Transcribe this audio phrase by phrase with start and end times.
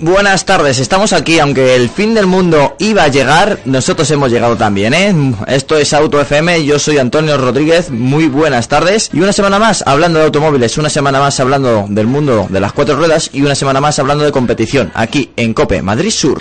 [0.00, 4.56] Buenas tardes, estamos aquí, aunque el fin del mundo iba a llegar, nosotros hemos llegado
[4.56, 5.14] también, ¿eh?
[5.46, 9.10] Esto es Auto FM, yo soy Antonio Rodríguez, muy buenas tardes.
[9.12, 12.72] Y una semana más hablando de automóviles, una semana más hablando del mundo de las
[12.72, 16.38] cuatro ruedas y una semana más hablando de competición, aquí en COPE, Madrid Sur.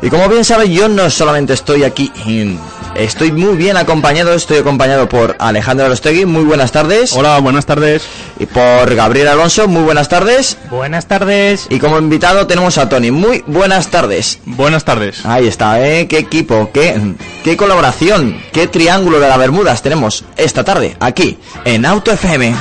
[0.00, 2.58] Y como bien saben, yo no solamente estoy aquí, en-
[2.98, 7.12] estoy muy bien acompañado, estoy acompañado por Alejandro Arostegui, muy buenas tardes.
[7.14, 8.02] Hola, buenas tardes.
[8.38, 10.58] Y por Gabriel Alonso, muy buenas tardes.
[10.70, 11.66] Buenas tardes.
[11.70, 14.40] Y como invitado tenemos a Tony, muy buenas tardes.
[14.44, 15.24] Buenas tardes.
[15.24, 16.06] Ahí está, ¿eh?
[16.08, 21.86] Qué equipo, qué, qué colaboración, qué triángulo de las Bermudas tenemos esta tarde aquí en
[21.86, 22.54] Auto FM.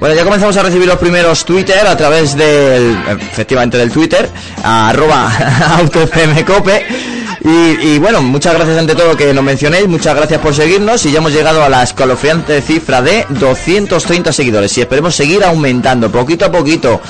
[0.00, 2.96] Bueno, ya comenzamos a recibir los primeros Twitter a través del,
[3.30, 4.28] efectivamente del Twitter,
[4.62, 5.28] arroba
[5.78, 6.86] autofmcope.
[7.40, 11.12] Y, y bueno, muchas gracias ante todo que nos mencionéis, muchas gracias por seguirnos y
[11.12, 16.46] ya hemos llegado a la escalofriante cifra de 230 seguidores y esperemos seguir aumentando poquito
[16.46, 17.00] a poquito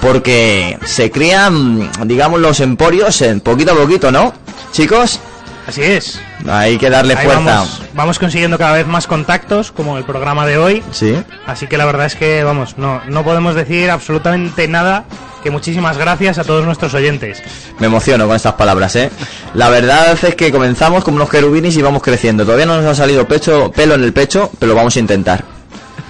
[0.00, 4.32] porque se crean, digamos, los emporios en poquito a poquito, ¿no?
[4.72, 5.20] Chicos,
[5.66, 6.20] Así es.
[6.48, 7.44] Hay que darle Ahí fuerza.
[7.44, 10.82] vamos, vamos consiguiendo cada vez más contactos, como el programa de hoy.
[10.92, 11.14] Sí.
[11.46, 15.04] Así que la verdad es que, vamos, no, no podemos decir absolutamente nada
[15.42, 17.42] que muchísimas gracias a todos nuestros oyentes.
[17.80, 19.10] Me emociono con estas palabras, ¿eh?
[19.54, 22.44] La verdad es que comenzamos como unos querubinis y vamos creciendo.
[22.44, 25.44] Todavía no nos ha salido pecho, pelo en el pecho, pero lo vamos a intentar.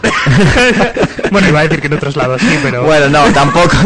[1.30, 2.84] bueno, iba a decir que en otros lados sí, pero...
[2.84, 3.76] Bueno, no, tampoco.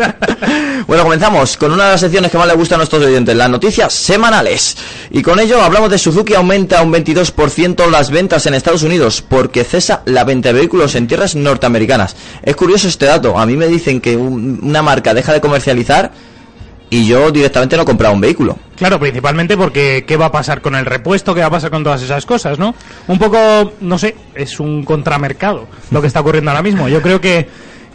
[0.86, 3.48] bueno, comenzamos con una de las secciones que más le gusta a nuestros oyentes, las
[3.50, 4.76] noticias semanales.
[5.10, 9.64] Y con ello hablamos de Suzuki aumenta un 22% las ventas en Estados Unidos porque
[9.64, 12.16] cesa la venta de vehículos en tierras norteamericanas.
[12.42, 13.38] Es curioso este dato.
[13.38, 16.10] A mí me dicen que un- una marca deja de comercializar
[16.92, 18.58] y yo directamente no he comprado un vehículo.
[18.76, 21.82] Claro, principalmente porque qué va a pasar con el repuesto, qué va a pasar con
[21.82, 22.74] todas esas cosas, ¿no?
[23.08, 26.88] Un poco, no sé, es un contramercado lo que está ocurriendo ahora mismo.
[26.88, 27.48] Yo creo que,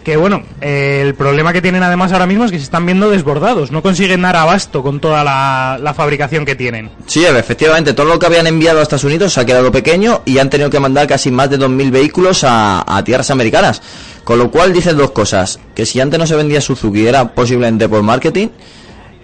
[0.03, 3.11] que bueno, eh, el problema que tienen además ahora mismo es que se están viendo
[3.11, 6.89] desbordados, no consiguen dar abasto con toda la, la fabricación que tienen.
[7.05, 10.39] Sí, efectivamente, todo lo que habían enviado a Estados Unidos se ha quedado pequeño y
[10.39, 13.79] han tenido que mandar casi más de 2.000 vehículos a, a tierras americanas.
[14.23, 17.87] Con lo cual dicen dos cosas, que si antes no se vendía Suzuki era posiblemente
[17.87, 18.47] por marketing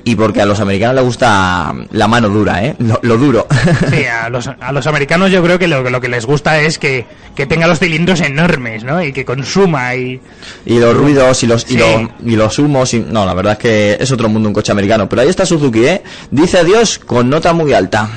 [0.06, 2.76] y porque a los americanos les gusta la mano dura, ¿eh?
[2.80, 3.48] Lo, lo duro.
[3.90, 6.78] Sí, a los, a los americanos yo creo que lo, lo que les gusta es
[6.78, 7.06] que,
[7.36, 9.04] que tenga los cilindros enormes, ¿no?
[9.04, 10.20] Y que consuma y...
[10.66, 11.88] y los ruidos y los, y, los,
[12.26, 12.94] y los humos.
[12.94, 15.08] Y, no, la verdad es que es otro mundo un coche americano.
[15.08, 16.02] Pero ahí está Suzuki, ¿eh?
[16.32, 18.10] Dice adiós con nota muy alta.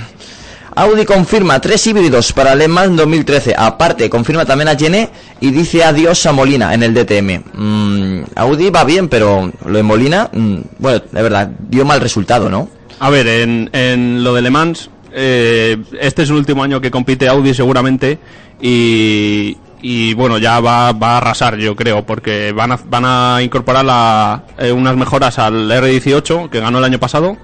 [0.79, 3.55] Audi confirma tres híbridos para Le Mans 2013.
[3.57, 5.09] Aparte, confirma también a Gené
[5.41, 7.43] y dice adiós a Molina en el DTM.
[7.55, 12.51] Mm, Audi va bien, pero lo de Molina, mm, bueno, de verdad, dio mal resultado,
[12.51, 12.69] ¿no?
[13.01, 17.27] A ver, en, lo de Le Mans, eh, este es el último año que compite
[17.27, 18.19] Audi seguramente
[18.61, 23.83] y, bueno, ya va, va a arrasar yo creo, porque van a, van a incorporar
[23.85, 27.37] la- eh, unas mejoras al R18 que ganó el año pasado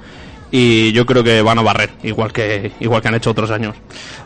[0.54, 3.74] y yo creo que van a barrer igual que igual que han hecho otros años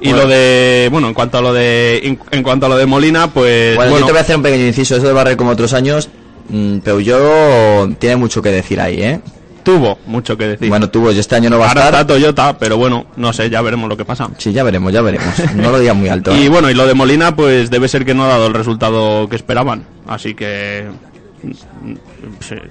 [0.01, 0.25] y Bueno.
[0.25, 3.77] lo de bueno en cuanto a lo de en, cuanto a lo de Molina pues
[3.77, 4.97] Bueno, bueno, yo te voy a hacer un pequeño inciso.
[4.97, 6.09] Eso de barrer como otros años,
[6.49, 9.21] mm, Peugeot tiene mucho que decir ahí, ¿eh?
[9.63, 11.95] tuvo mucho que decir Bueno, tuvo, yo este año no va a ahora estar.
[12.01, 15.03] está Toyota pero bueno no sé ya veremos lo que pasa Sí, ya veremos, ya
[15.03, 15.27] veremos.
[15.57, 16.33] No lo digas muy alto.
[16.37, 16.49] Y ¿eh?
[16.49, 19.37] bueno, y lo de Molina, pues debe ser que no ha dado el resultado que
[19.37, 19.85] esperaban.
[20.07, 20.85] Así que.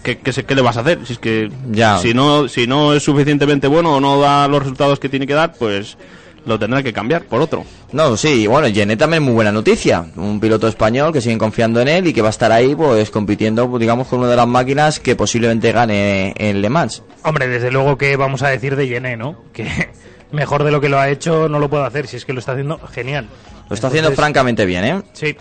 [0.03, 1.05] ¿Qué, qué, se- qué le vas a hacer?
[1.05, 1.49] Si es que.
[1.71, 1.97] Ya.
[1.97, 5.33] Si no, si no es suficientemente bueno o no da los resultados que tiene que
[5.33, 5.97] dar, pues
[6.45, 7.63] lo tendrá que cambiar por otro.
[7.91, 10.05] No, sí, y bueno, Gené también muy buena noticia.
[10.15, 13.09] Un piloto español que siguen confiando en él y que va a estar ahí, pues,
[13.09, 17.01] compitiendo, pues, digamos, con una de las máquinas que posiblemente gane en Le Mans.
[17.23, 19.41] Hombre, desde luego que vamos a decir de Yené, ¿no?
[19.53, 19.89] Que
[20.31, 22.39] mejor de lo que lo ha hecho no lo puedo hacer, si es que lo
[22.39, 23.25] está haciendo genial.
[23.69, 25.01] Lo está haciendo Entonces- francamente bien, ¿eh?
[25.13, 25.35] Sí,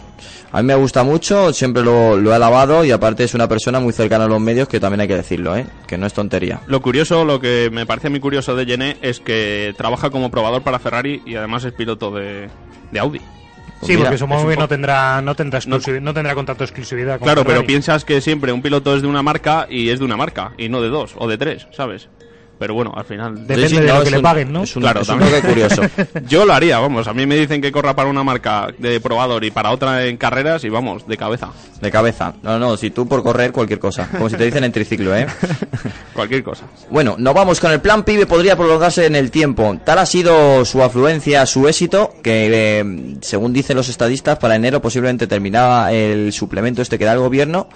[0.53, 3.81] A mí me gusta mucho, siempre lo, lo he alabado y aparte es una persona
[3.81, 5.67] muy cercana a los medios que también hay que decirlo, ¿eh?
[5.87, 6.61] Que no es tontería.
[6.67, 10.62] Lo curioso, lo que me parece muy curioso de Gené es que trabaja como probador
[10.62, 12.49] para Ferrari y además es piloto de,
[12.93, 13.19] de Audi.
[13.19, 16.65] Pues sí, mira, porque un que no tendrá, no tendrá, exclusivi- no, tendrá contrato de
[16.67, 17.19] exclusividad.
[17.19, 20.05] con Claro, pero piensas que siempre un piloto es de una marca y es de
[20.06, 22.09] una marca y no de dos o de tres, ¿sabes?
[22.58, 23.46] Pero bueno, al final...
[23.46, 24.62] Depende de lo que le un- paguen, ¿no?
[24.62, 25.82] Es un, Claro, es un toque curioso.
[26.28, 27.06] Yo lo haría, vamos.
[27.08, 30.16] A mí me dicen que corra para una marca de probador y para otra en
[30.16, 31.50] carreras y vamos, de cabeza.
[31.80, 32.34] De cabeza.
[32.42, 34.08] No, no, si tú por correr cualquier cosa.
[34.10, 35.26] Como si te dicen en triciclo, ¿eh?
[36.14, 36.64] Cualquier cosa.
[36.90, 39.76] Bueno, nos vamos con el plan pibe podría prolongarse en el tiempo.
[39.84, 44.80] Tal ha sido su afluencia, su éxito, que eh, según dicen los estadistas, para enero
[44.80, 47.68] posiblemente terminaba el suplemento este que da el gobierno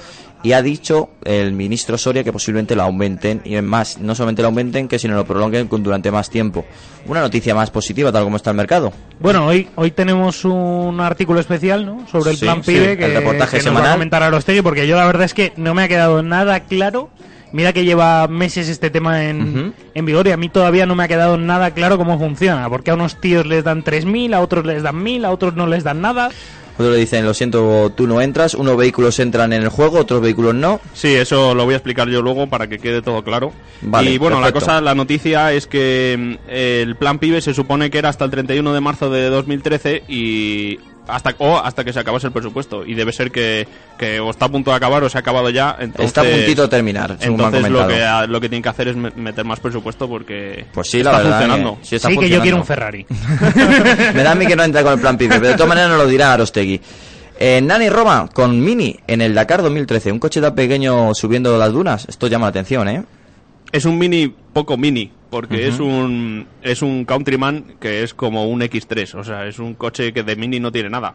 [0.43, 4.49] y ha dicho el ministro Soria que posiblemente lo aumenten y más, no solamente lo
[4.49, 6.65] aumenten, que sino lo prolonguen con- durante más tiempo.
[7.07, 8.93] Una noticia más positiva tal como está el mercado.
[9.19, 12.07] Bueno, hoy hoy tenemos un artículo especial, ¿no?
[12.09, 13.91] Sobre el Sí, plan sí, PIBE el que, reportaje que nos va semanal.
[13.91, 17.11] a comentar Arostegui porque yo la verdad es que no me ha quedado nada claro.
[17.51, 21.05] Mira que lleva meses este tema en, en vigor y a mí todavía no me
[21.05, 22.69] ha quedado nada claro cómo funciona.
[22.69, 25.67] Porque a unos tíos les dan 3.000, a otros les dan 1.000, a otros no
[25.67, 26.29] les dan nada.
[26.79, 28.55] Otros le dicen, lo siento, tú no entras.
[28.55, 30.81] Unos vehículos entran en el juego, otros vehículos no.
[30.95, 33.53] Sí, eso lo voy a explicar yo luego para que quede todo claro.
[33.83, 34.61] Vale, y bueno, perfecto.
[34.61, 38.25] la cosa, la noticia es que mm, el plan PIBE se supone que era hasta
[38.25, 40.79] el 31 de marzo de 2013 y
[41.09, 43.67] hasta o hasta que se acabase el presupuesto y debe ser que,
[43.99, 45.77] que o está a punto de acabar o se ha acabado ya.
[45.79, 48.63] Entonces, Está a puntito de terminar, según me han Entonces lo que, lo que tienen
[48.63, 51.39] que hacer es me- meter más presupuesto porque Pues sí, está la verdad.
[51.41, 51.79] funcionando.
[51.81, 52.65] que sí está sí que yo quiero un.
[52.67, 53.07] Ferrari.
[54.15, 55.91] Me da a mí que no entra con el plan pibe, pero de todas maneras
[55.91, 56.81] nos lo dirá Arostegui.
[57.41, 60.11] Eh, Nani Roma con Mini en el Dakar 2013.
[60.13, 62.07] Un coche tan pequeño subiendo las dunas.
[62.09, 63.05] Esto llama la atención, ¿eh?
[63.73, 68.61] Es un mini poco mini porque es un es un Countryman que es como un
[68.63, 71.15] X3, o sea, es un coche que de mini no tiene nada.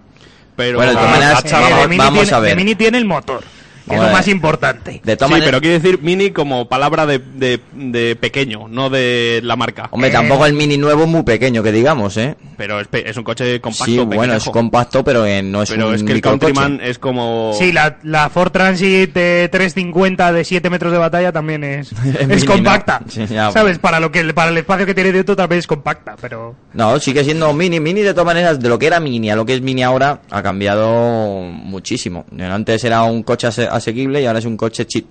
[0.55, 2.49] Pero Bueno, de todas maneras, la Eh, vamos- de Mini vamos tiene, a ver.
[2.51, 3.43] de Mini tiene el motor,
[3.87, 5.01] que es lo más importante.
[5.03, 9.55] De Sí, pero quiere decir mini como palabra de, de, de pequeño, no de la
[9.55, 9.87] marca.
[9.91, 12.35] hombre, Eh, tampoco el Mini nuevo es muy pequeño, que digamos, ¿eh?
[12.57, 13.85] Pero es, pe- es un coche compacto.
[13.85, 16.21] sí, bueno, es compacto, pero eh, no es Pero un es que el.
[16.21, 17.51] Countryman es como...
[17.57, 22.27] Sí, la, la Ford Transit de 350 de 7 metros de batalla también es, es,
[22.27, 23.01] mini, compacta.
[23.03, 23.11] ¿no?
[23.11, 23.79] Sí, ya, ¿Sabes?
[23.79, 26.55] Para, lo que, para el espacio que tiene dentro también es compacta, pero...
[26.73, 27.79] No, sigue siendo Mini.
[27.79, 30.21] Mini, de todas maneras, de lo que era Mini a lo que es Mini ahora,
[30.29, 32.25] ha cambiado muchísimo.
[32.39, 35.05] Antes era un coche asequible y ahora es un coche cheap.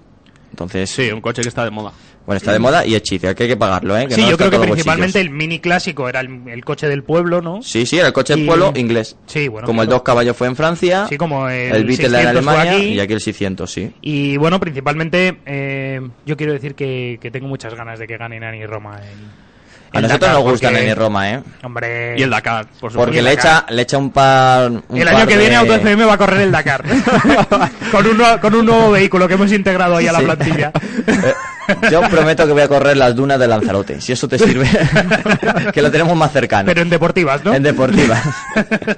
[0.50, 1.93] Entonces, Sí, un coche que está de moda.
[2.26, 4.06] bueno, está de moda y es cheap, que hay que pagarlo, ¿eh?
[4.06, 5.31] Que sí, no yo creo que principalmente bolsillos.
[5.31, 7.62] el Mini clásico era el, el coche del pueblo, ¿no?
[7.62, 9.17] Sí, sí, era el coche del pueblo inglés.
[9.26, 12.12] Sí, bueno, Como el dos caballos fue en Francia, Sí, como el, el Beetle en
[12.12, 12.85] 600 fue Alemania aquí.
[12.93, 13.93] y aquí el 600, sí.
[14.03, 18.38] Y bueno, principalmente eh, yo quiero decir que, que tengo muchas ganas de que gane
[18.38, 19.00] Nani Roma.
[19.03, 19.51] en-
[19.94, 21.43] A nosotros Dakar, nos gusta porque, Nani Roma, ¿eh?
[21.62, 22.99] Hombre, Y el Dakar, por supuesto.
[22.99, 24.71] Porque le echa, le echa un par.
[24.71, 26.83] un el par año que de- viene Auto FM va a correr el Dakar.
[27.93, 30.25] con, un, nuevo- con un nuevo vehículo que hemos integrado ahí a la Sí.
[30.25, 30.73] plantilla.
[31.91, 34.69] Yo prometo que voy a correr las dunas de Lanzarote, si eso te sirve.
[35.73, 36.67] que lo tenemos más cercano.
[36.67, 37.55] Pero en deportivas, ¿no?
[37.55, 38.21] En deportiva.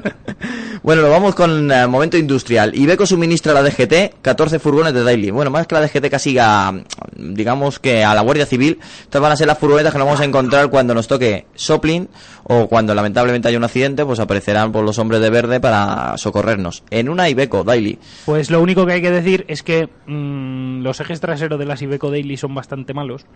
[0.82, 2.74] bueno, nos vamos con el momento industrial.
[2.74, 5.30] Ibeco suministra a la DGT 14 furgones de Daily.
[5.30, 6.72] Bueno, más que la DGT que siga,
[7.16, 10.20] digamos que a la Guardia Civil, estas van a ser las furgonetas que nos vamos
[10.20, 12.08] a encontrar cuando nos toque Soplin
[12.44, 16.82] o cuando lamentablemente haya un accidente, pues aparecerán por los hombres de verde para socorrernos.
[16.90, 17.98] En una Ibeco Daily.
[18.26, 21.80] Pues lo único que hay que decir es que mm, los ejes traseros de las
[21.82, 22.63] Iveco Daily son bastante
[22.94, 23.26] malos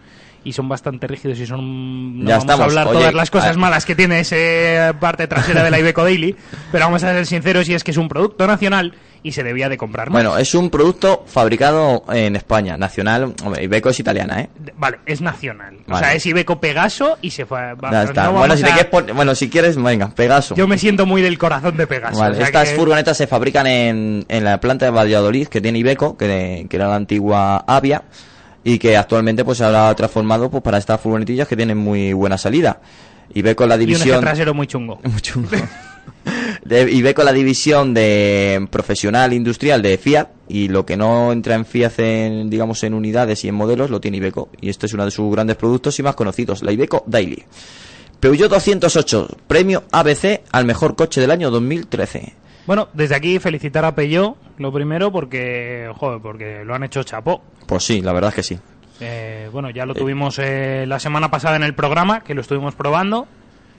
[0.44, 2.20] y son bastante rígidos y son...
[2.20, 2.60] No Ya vamos estamos.
[2.60, 6.04] a hablar Oye, todas las cosas malas que tiene esa parte trasera de la Iveco
[6.04, 6.35] Daily,
[6.73, 9.68] pero vamos a ser sinceros y es que es un producto nacional y se debía
[9.68, 10.23] de comprar más.
[10.23, 13.35] Bueno, es un producto fabricado en España, nacional.
[13.44, 14.49] Hombre, Ibeco es italiana, ¿eh?
[14.76, 15.78] Vale, es nacional.
[15.88, 16.06] O Vale.
[16.06, 17.75] sea, es Iveco Pegaso y se fue...
[17.75, 18.25] va- Ya está.
[18.26, 20.54] no bueno, vamos si te a- quieres bueno, si quieres, venga, Pegaso.
[20.54, 22.20] Yo me siento muy del corazón de Pegaso.
[22.20, 25.61] Vale, o sea estas que- furgonetas se fabrican en, en la planta de Valladolid que
[25.61, 28.04] tiene Ibeco, que, que era la antigua Avia,
[28.64, 32.38] y que actualmente pues se habrá transformado pues, para estas furgonetillas que tienen muy buena
[32.38, 32.80] salida.
[33.34, 34.20] Ibeco es la Y un división...
[34.20, 35.00] trasero muy chungo.
[35.04, 35.48] Muy chungo.
[36.64, 41.54] De Ibeco es la división de profesional industrial de Fiat y lo que no entra
[41.54, 44.92] en Fiat en, digamos en unidades y en modelos lo tiene Ibeco y este es
[44.92, 47.44] uno de sus grandes productos y más conocidos, la Ibeco Daily.
[48.20, 52.34] Peugeot 208, premio ABC al mejor coche del año 2013.
[52.68, 57.42] Bueno, desde aquí felicitar a Peugeot, lo primero, porque, joder, porque lo han hecho chapó.
[57.66, 58.58] Pues sí, la verdad es que sí.
[59.00, 62.75] Eh, bueno, ya lo tuvimos eh, la semana pasada en el programa, que lo estuvimos
[62.75, 63.26] probando.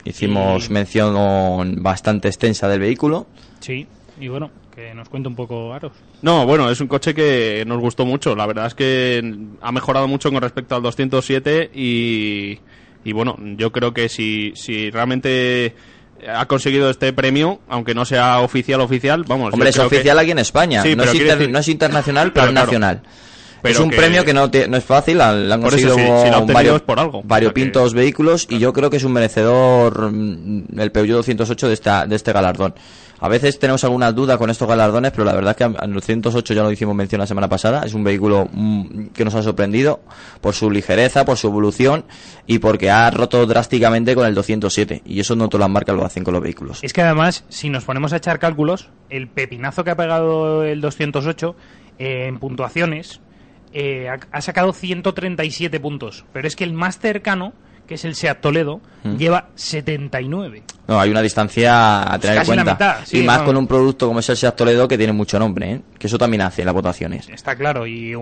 [0.04, 3.28] Hicimos Y- mención bastante extensa del vehículo.
[3.60, 3.86] Sí,
[4.18, 5.92] y bueno, que nos cuente un poco Aros.
[6.22, 8.34] No, bueno, es un coche que nos gustó mucho.
[8.34, 9.22] La verdad es que
[9.60, 12.58] ha mejorado mucho con respecto al 207 y,
[13.04, 15.76] y bueno, yo creo que si, si realmente
[16.28, 19.52] ha conseguido este premio, aunque no sea oficial oficial, vamos.
[19.52, 20.82] Hombre, es que- oficial aquí en España.
[20.82, 23.02] Sí, no, es inter- decir- no es internacional, pero Claro, nacional.
[23.62, 25.88] Pero es un que- premio que no, te- no es fácil, la- han Por eso,
[25.88, 27.20] conseguido si- si varios, por algo.
[27.24, 31.74] variopintos que- vehículos y yo creo que es un merecedor mm, el Peugeot 208 de,
[31.74, 32.74] esta, de este galardón.
[33.20, 36.54] A veces tenemos algunas dudas con estos galardones, pero la verdad es que al 208
[36.54, 37.82] ya lo hicimos mención la semana pasada.
[37.84, 40.00] Es un vehículo mm, que nos ha sorprendido
[40.40, 42.04] por su ligereza, por su evolución
[42.46, 45.02] y porque ha roto drásticamente con el 207.
[45.04, 46.78] Y eso no todas las marcas lo hacen con los vehículos.
[46.82, 50.80] Es que además, si nos ponemos a echar cálculos, el pepinazo que ha pegado el
[50.80, 51.56] 208
[51.98, 53.20] eh, en puntuaciones
[53.74, 56.24] eh, ha, ha sacado 137 puntos.
[56.32, 57.52] Pero es que el más cercano,
[57.90, 59.16] que es el SEAT Toledo, Mm.
[59.16, 60.62] lleva 79.
[60.86, 62.72] No, hay una distancia a tener en casi cuenta.
[62.72, 63.46] mitad, sí, y más no.
[63.46, 65.80] con un producto como es el Seat Toledo que tiene mucho nombre, ¿eh?
[65.98, 67.28] que eso también hace las votaciones.
[67.28, 67.84] Está claro.
[67.86, 68.14] Y,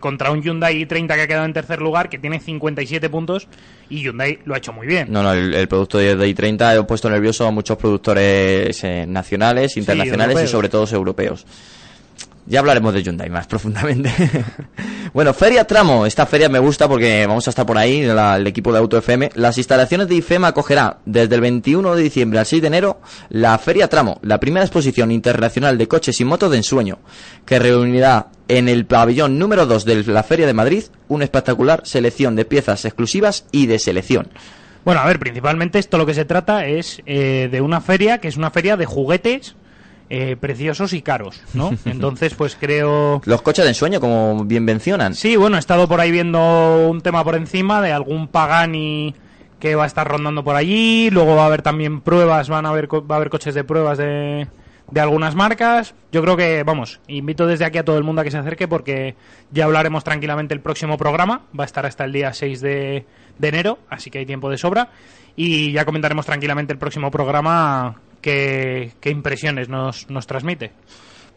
[0.00, 3.48] contra un Hyundai i30 que ha quedado en tercer lugar, que tiene 57 puntos,
[3.88, 5.10] y Hyundai lo ha hecho muy bien.
[5.10, 9.06] No, no, el, el producto de, de i30 ha puesto nervioso a muchos productores eh,
[9.06, 11.46] nacionales, internacionales y sobre todo europeos.
[12.46, 14.12] Ya hablaremos de Hyundai más profundamente.
[15.14, 16.04] bueno, Feria Tramo.
[16.04, 18.98] Esta feria me gusta porque vamos a estar por ahí, la- el equipo de Auto
[18.98, 19.30] FM.
[19.34, 23.56] Las instalaciones de IFEMA acogerá desde el 21 de diciembre al 6 de enero la
[23.56, 26.98] Feria Tramo, la primera exposición internacional de coches y motos de ensueño,
[27.46, 32.36] que reunirá en el pabellón número 2 de la Feria de Madrid una espectacular selección
[32.36, 34.28] de piezas exclusivas y de selección.
[34.84, 38.28] Bueno, a ver, principalmente esto lo que se trata es eh, de una feria que
[38.28, 39.56] es una feria de juguetes
[40.10, 41.72] eh, preciosos y caros, ¿no?
[41.84, 43.20] Entonces, pues creo...
[43.24, 45.14] Los coches de ensueño, como bien mencionan.
[45.14, 49.14] Sí, bueno, he estado por ahí viendo un tema por encima de algún Pagani
[49.58, 52.68] que va a estar rondando por allí, luego va a haber también pruebas, van a
[52.70, 54.46] haber, co- va a haber coches de pruebas de,
[54.90, 55.94] de algunas marcas.
[56.12, 58.68] Yo creo que, vamos, invito desde aquí a todo el mundo a que se acerque
[58.68, 59.14] porque
[59.52, 63.06] ya hablaremos tranquilamente el próximo programa, va a estar hasta el día 6 de,
[63.38, 64.90] de enero, así que hay tiempo de sobra,
[65.34, 70.72] y ya comentaremos tranquilamente el próximo programa qué, qué impresiones nos, nos transmite.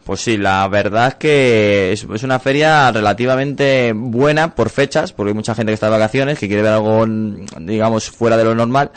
[0.04, 5.34] Pues sí, la verdad es que es, una feria relativamente buena por fechas, porque hay
[5.34, 7.04] mucha gente que está de vacaciones, que quiere ver algo,
[7.58, 8.90] digamos, fuera de lo normal,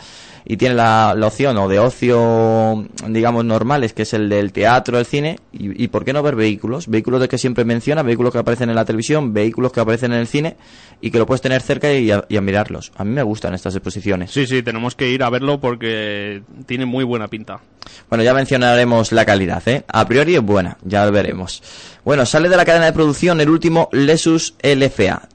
[0.44, 4.98] y tiene la, la opción o de ocio, digamos, normales, que es el del teatro,
[4.98, 6.88] el cine, y, y ¿por qué no ver vehículos?
[6.88, 10.20] Vehículos de que siempre menciona, vehículos que aparecen en la televisión, vehículos que aparecen en
[10.20, 10.56] el cine,
[11.00, 12.92] y que lo puedes tener cerca y, a- y admirarlos.
[12.96, 14.30] A mí me gustan estas exposiciones.
[14.30, 17.60] Sí, sí, tenemos que ir a verlo porque tiene muy buena pinta.
[18.08, 19.84] Bueno, ya mencionaremos la calidad, ¿eh?
[19.88, 21.62] A priori es buena, ya lo veremos.
[22.04, 25.28] Bueno, sale de la cadena de producción el último Lexus LFA.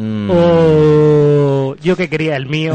[0.00, 2.74] Mm, Oh, yo que quería el mío.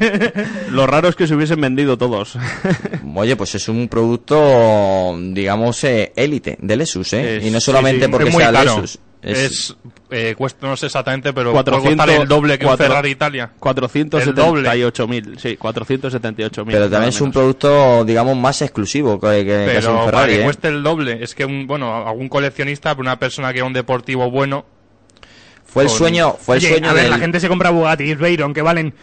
[0.70, 2.36] Lo raro es que se hubiesen vendido todos.
[3.14, 7.36] Oye, pues es un producto, digamos, eh, élite de Lexus, ¿eh?
[7.38, 8.76] Es- y no sí, solamente sí, porque es muy sea caro.
[8.76, 8.98] Lexus.
[9.22, 9.76] Es- Es,
[10.10, 13.10] eh, cuesta, no sé exactamente, pero 400, puede costar el doble que un cuatro- Ferrari
[13.10, 13.50] Italia.
[13.58, 16.64] 478.000, sí, 478.000.
[16.66, 20.04] pero también es un producto, digamos, más exclusivo que, que- que es un Pero para
[20.04, 20.44] Ferrari, que ¿eh?
[20.44, 24.30] cueste el doble, es que un, bueno, algún coleccionista, una persona que era un deportivo
[24.30, 24.66] bueno,
[25.74, 27.68] Fue el con- sueño, fue el Oye, sueño a ver, del- la gente se compra
[27.70, 28.94] Bugatti Veyron que valen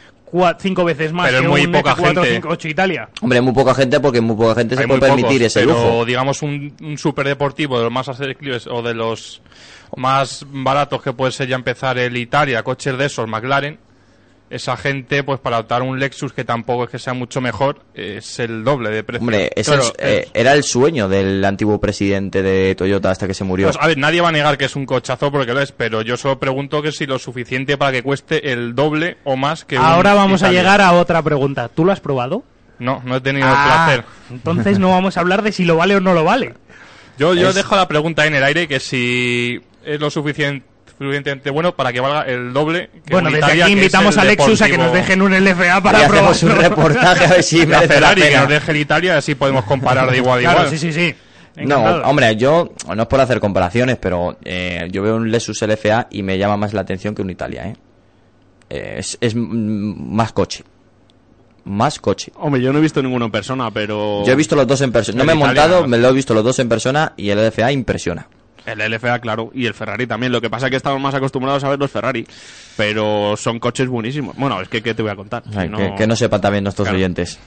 [0.60, 2.22] cinco veces más Pero es que muy un poca F4 gente.
[2.36, 3.10] 58 Italia.
[3.22, 5.74] Hombre, muy poca gente porque muy poca gente se puede muy permitir pocos, ese pero
[5.74, 6.06] lujo.
[6.06, 9.42] digamos un, un superdeportivo de los más asequibles o de los
[9.98, 13.78] más baratos que puede ser ya empezar el Italia, coches de esos, McLaren,
[14.52, 18.38] esa gente, pues para optar un Lexus que tampoco es que sea mucho mejor, es
[18.40, 19.22] el doble de precio.
[19.22, 23.34] Hombre, es Claro, el- eh, era el sueño del antiguo presidente de Toyota hasta que
[23.34, 23.68] se murió.
[23.68, 26.02] Pues, a ver, nadie va a negar que es un cochazo porque lo es, pero
[26.02, 29.78] yo solo pregunto que si lo suficiente para que cueste el doble o más que
[29.80, 31.70] un Ahora vamos a llegar a otra pregunta.
[31.70, 32.44] ¿Tú lo has probado?
[32.80, 34.06] No, no he tenido Ah, el placer.
[34.32, 36.54] entonces no vamos a hablar de si lo vale o no lo vale.
[37.18, 40.64] Yo, yo Es- dejo la pregunta en el aire que si es lo suficien-
[41.02, 44.62] suficientemente bueno para que valga el doble que Bueno, desde Italia, aquí invitamos a Lexus
[44.62, 47.80] a que nos dejen un LFA y para hacemos un reportaje a ver si la
[47.80, 50.60] merece la Ferrari que nos deje el Italia así podemos comparar de igual a Claro,
[50.60, 50.70] igual.
[50.70, 51.16] sí, sí, sí.
[51.66, 56.08] No, hombre, yo no es por hacer comparaciones, pero eh, yo veo un Lexus LFA
[56.10, 57.76] y me llama más la atención que un Italia, ¿eh?
[58.70, 60.64] Eh, es, es más coche.
[61.66, 62.32] Más coche.
[62.38, 64.24] Hombre, yo no he visto ninguno en persona, pero...
[64.26, 65.18] Yo he visto los dos en persona.
[65.18, 65.88] No me he Italia, montado, no.
[65.90, 68.28] me lo he visto los dos en persona y el LFA impresiona.
[68.66, 70.32] El LFA, claro, y el Ferrari también.
[70.32, 72.26] Lo que pasa es que estamos más acostumbrados a ver los Ferrari,
[72.78, 74.36] pero son coches buenísimos.
[74.38, 75.44] Bueno, es que ¿qué te voy a contar?
[75.52, 76.98] Si Ay, no- que, que no sepan también nuestros Claro.
[76.98, 77.40] oyentes.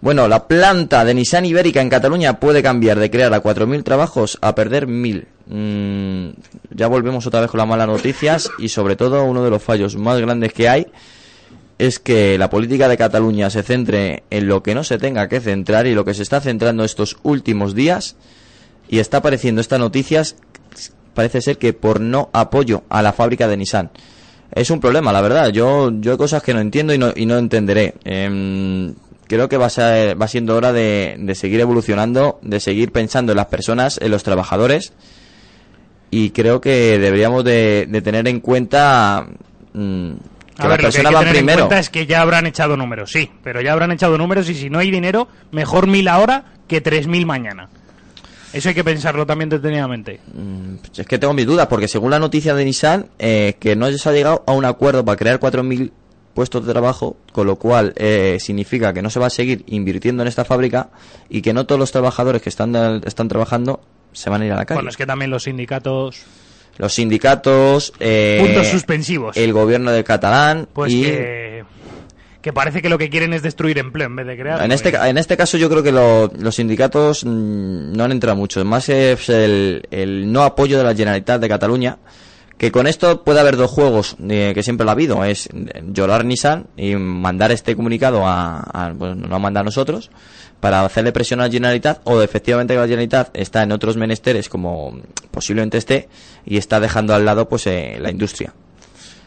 [0.00, 4.36] Bueno, la planta de Nissan Ibérica en Cataluña puede cambiar de crear a 4.000 trabajos
[4.42, 5.26] a perder 1.000.
[5.46, 6.30] Mm,
[6.74, 9.96] ya volvemos otra vez con las malas noticias y sobre todo uno de los fallos
[9.96, 10.86] más grandes que hay
[11.78, 15.40] es que la política de Cataluña se centre en lo que no se tenga que
[15.40, 18.16] centrar y lo que se está centrando estos últimos días
[18.92, 20.36] y está apareciendo estas noticias
[21.14, 23.90] parece ser que por no apoyo a la fábrica de Nissan.
[24.54, 25.48] Es un problema, la verdad.
[25.48, 27.94] Yo, yo hay cosas que no entiendo y no, y no entenderé.
[28.04, 28.94] Em,
[29.26, 33.32] creo que va, a ser- va siendo hora de, de seguir evolucionando, de seguir pensando
[33.32, 34.92] en las personas, en los trabajadores
[36.10, 39.26] y creo que deberíamos de, de tener en cuenta
[39.72, 40.10] mm,
[40.54, 41.58] que A ver, lo que hay personas que van tener en primero.
[41.66, 44.68] cuenta es que ya habrán echado números, sí, pero ya habrán echado números y si
[44.68, 47.70] no hay dinero, mejor mil ahora que tres mil mañana.
[48.52, 50.20] Eso hay que pensarlo también detenidamente.
[50.34, 53.76] Mm, pues Es que tengo mis dudas, porque según la noticia de Nissan, eh, que
[53.76, 55.90] no se ha llegado a un acuerdo para crear 4.000
[56.34, 60.22] puestos de trabajo, con lo cual eh, significa que no se va a seguir invirtiendo
[60.22, 60.90] en esta fábrica
[61.28, 63.80] y que no todos los trabajadores que están, están trabajando
[64.12, 64.76] se van a ir a la calle.
[64.78, 66.22] Bueno, es que también los sindicatos...
[66.78, 69.36] Los sindicatos, eh, Puntos suspensivos.
[69.36, 71.02] el gobierno del catalán Pues y...
[71.02, 71.64] que,
[72.42, 74.62] que parece que lo que quieren es destruir empleo en vez de crear.
[74.62, 78.12] En este, ca- en este caso yo creo que lo- los sindicatos mm, no han
[78.12, 78.62] entrado mucho.
[78.64, 81.98] Más es el, el no apoyo de la Generalitat de Cataluña.
[82.58, 85.24] Que con esto puede haber dos juegos eh, que siempre lo ha habido.
[85.24, 90.10] Es eh, llorar Nissan y mandar este comunicado a, a pues, no mandar a nosotros
[90.60, 94.96] para hacerle presión a la Generalitat o efectivamente la Generalitat está en otros menesteres como
[95.32, 96.08] posiblemente esté
[96.46, 98.52] y está dejando al lado pues eh, la industria.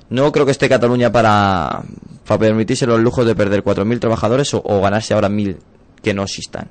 [0.09, 1.83] No creo que esté Cataluña para,
[2.25, 5.57] para permitirse los lujos de perder 4.000 trabajadores o, o ganarse ahora 1.000
[6.01, 6.69] que no existan.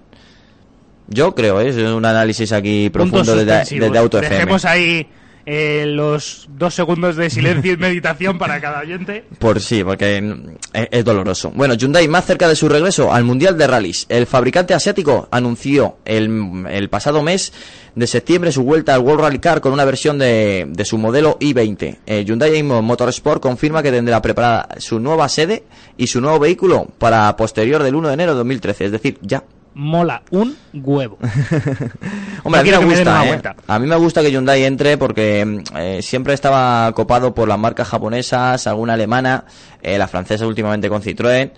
[1.08, 1.68] Yo creo, ¿eh?
[1.68, 4.34] es un análisis aquí profundo desde, desde Auto FM.
[4.36, 5.06] Dejemos ahí
[5.46, 9.24] eh, los dos segundos de silencio y meditación para cada oyente.
[9.38, 11.50] Por sí, porque mm, es, es doloroso.
[11.54, 14.06] Bueno, Hyundai más cerca de su regreso al Mundial de Rallys.
[14.08, 17.52] El fabricante asiático anunció el, el pasado mes
[17.94, 21.38] de septiembre su vuelta al World Rally Car con una versión de, de su modelo
[21.38, 21.98] i20.
[22.06, 25.64] Eh, Hyundai Motorsport confirma que tendrá preparada su nueva sede
[25.96, 29.44] y su nuevo vehículo para posterior del 1 de enero de 2013, es decir, ya.
[29.74, 31.18] Mola un huevo.
[32.44, 33.42] Hombre, No a mí me gusta, ¿eh?
[33.66, 37.58] A mí me gusta que Hyundai entre porque mm, eh, siempre estaba copado por las
[37.58, 39.44] marcas japonesas, alguna alemana,
[39.82, 41.50] eh, la francesa últimamente con Citroën,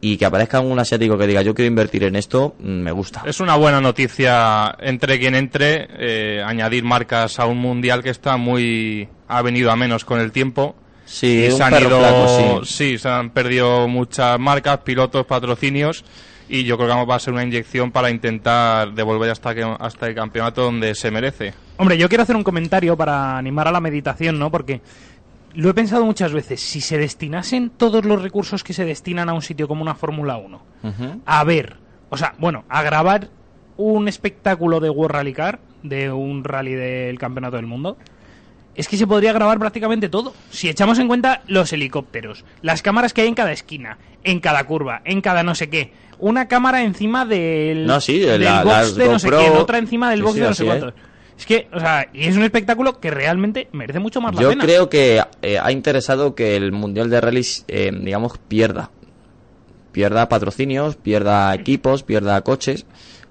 [0.00, 3.22] y que aparezca un asiático que diga yo quiero invertir en esto, mm, me gusta.
[3.26, 8.36] Es una buena noticia entre quien entre, eh, añadir marcas a un mundial que está
[8.38, 10.74] muy ha venido a menos con el tiempo.
[11.04, 12.74] Sí, Y un se han perro ido, flaco, sí.
[12.92, 16.04] sí, se han perdido muchas marcas, pilotos, patrocinios
[16.48, 20.06] y yo creo que va a ser una inyección para intentar devolver hasta que hasta
[20.06, 21.54] el campeonato donde se merece.
[21.76, 24.50] Hombre, yo quiero hacer un comentario para animar a la meditación, ¿no?
[24.50, 24.80] Porque
[25.54, 26.60] lo he pensado muchas veces.
[26.60, 30.36] Si se destinasen todos los recursos que se destinan a un sitio como una Fórmula
[30.36, 31.20] 1 Ujú.
[31.24, 31.76] a ver,
[32.10, 33.28] o sea, bueno, a grabar
[33.76, 37.96] un espectáculo de World Rally Car, de un rally del Campeonato del Mundo,
[38.74, 40.34] es que se podría grabar prácticamente todo.
[40.50, 44.64] Si echamos en cuenta los helicópteros, las cámaras que hay en cada esquina, en cada
[44.64, 48.74] curva, en cada no sé qué, una cámara encima del, No, sí, del la- box
[48.76, 50.94] las de no sé quién, otra encima del sí, box sí, de no sé cuántos.
[51.38, 54.48] Es que, o sea, y es un espectáculo que realmente merece mucho más la Yo
[54.50, 54.64] pena.
[54.64, 58.90] creo que eh, ha interesado que el Mundial de Rallys, eh, digamos, pierda.
[59.92, 62.86] Pierda patrocinios, pierda equipos, pierda coches.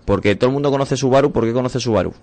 [0.05, 2.13] Porque todo el mundo conoce Subaru, ¿por qué conoce Subaru?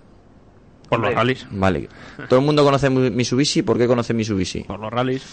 [0.89, 1.45] Por los rallies.
[1.51, 1.87] Vale.
[2.29, 4.61] Todo el mundo conoce Mi- Mitsubishi, ¿por qué conoce Mitsubishi?
[4.63, 5.23] Por los rallies.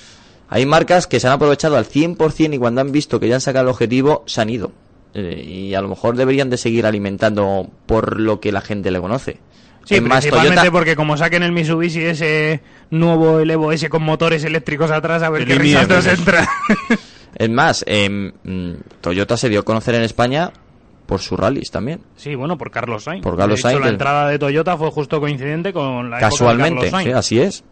[0.51, 3.41] Hay marcas que se han aprovechado al 100% y cuando han visto que ya han
[3.41, 4.71] sacado el objetivo, se han ido.
[5.15, 9.01] Eh, y a lo mejor deberían de seguir alimentando por lo que la gente le
[9.01, 9.39] conoce.
[9.85, 13.89] Sí, Es más, principalmente Toyota, porque como saquen el Mitsubishi ese nuevo el Evo S
[13.89, 16.49] con motores eléctricos atrás, a ver El qué risas nos es- entra.
[17.35, 20.51] es más em, mm, Toyota se dio a conocer en España
[21.05, 22.01] por sus rallies también.
[22.17, 23.23] sí, bueno, por Carlos Sainz.
[23.23, 26.27] Por Carlos de hecho, Sainz, la entrada de Toyota fue justo coincidente con la época
[26.27, 27.07] de Casualmente, Carlos Sainz.
[27.09, 27.65] sí, así es.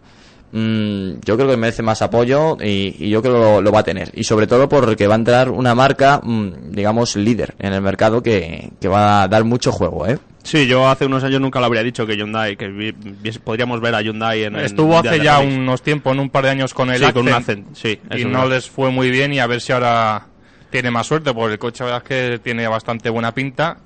[0.52, 3.80] Mm, yo creo que merece más apoyo y, y yo creo que lo, lo va
[3.80, 4.10] a tener.
[4.14, 8.22] Y sobre todo porque va a entrar una marca, mm, digamos, líder en el mercado
[8.22, 10.18] que, que va a dar mucho juego, ¿eh?
[10.42, 13.80] Sí, yo hace unos años nunca lo habría dicho que Hyundai, que vi- vi- podríamos
[13.80, 16.72] ver a Hyundai en el Estuvo hace ya unos tiempos, en un par de años
[16.74, 18.48] con el Sí, con un Accent, Accent, sí, y no es.
[18.50, 20.26] les fue muy bien y a ver si ahora
[20.70, 23.76] tiene más suerte, porque el coche la verdad es que tiene bastante buena pinta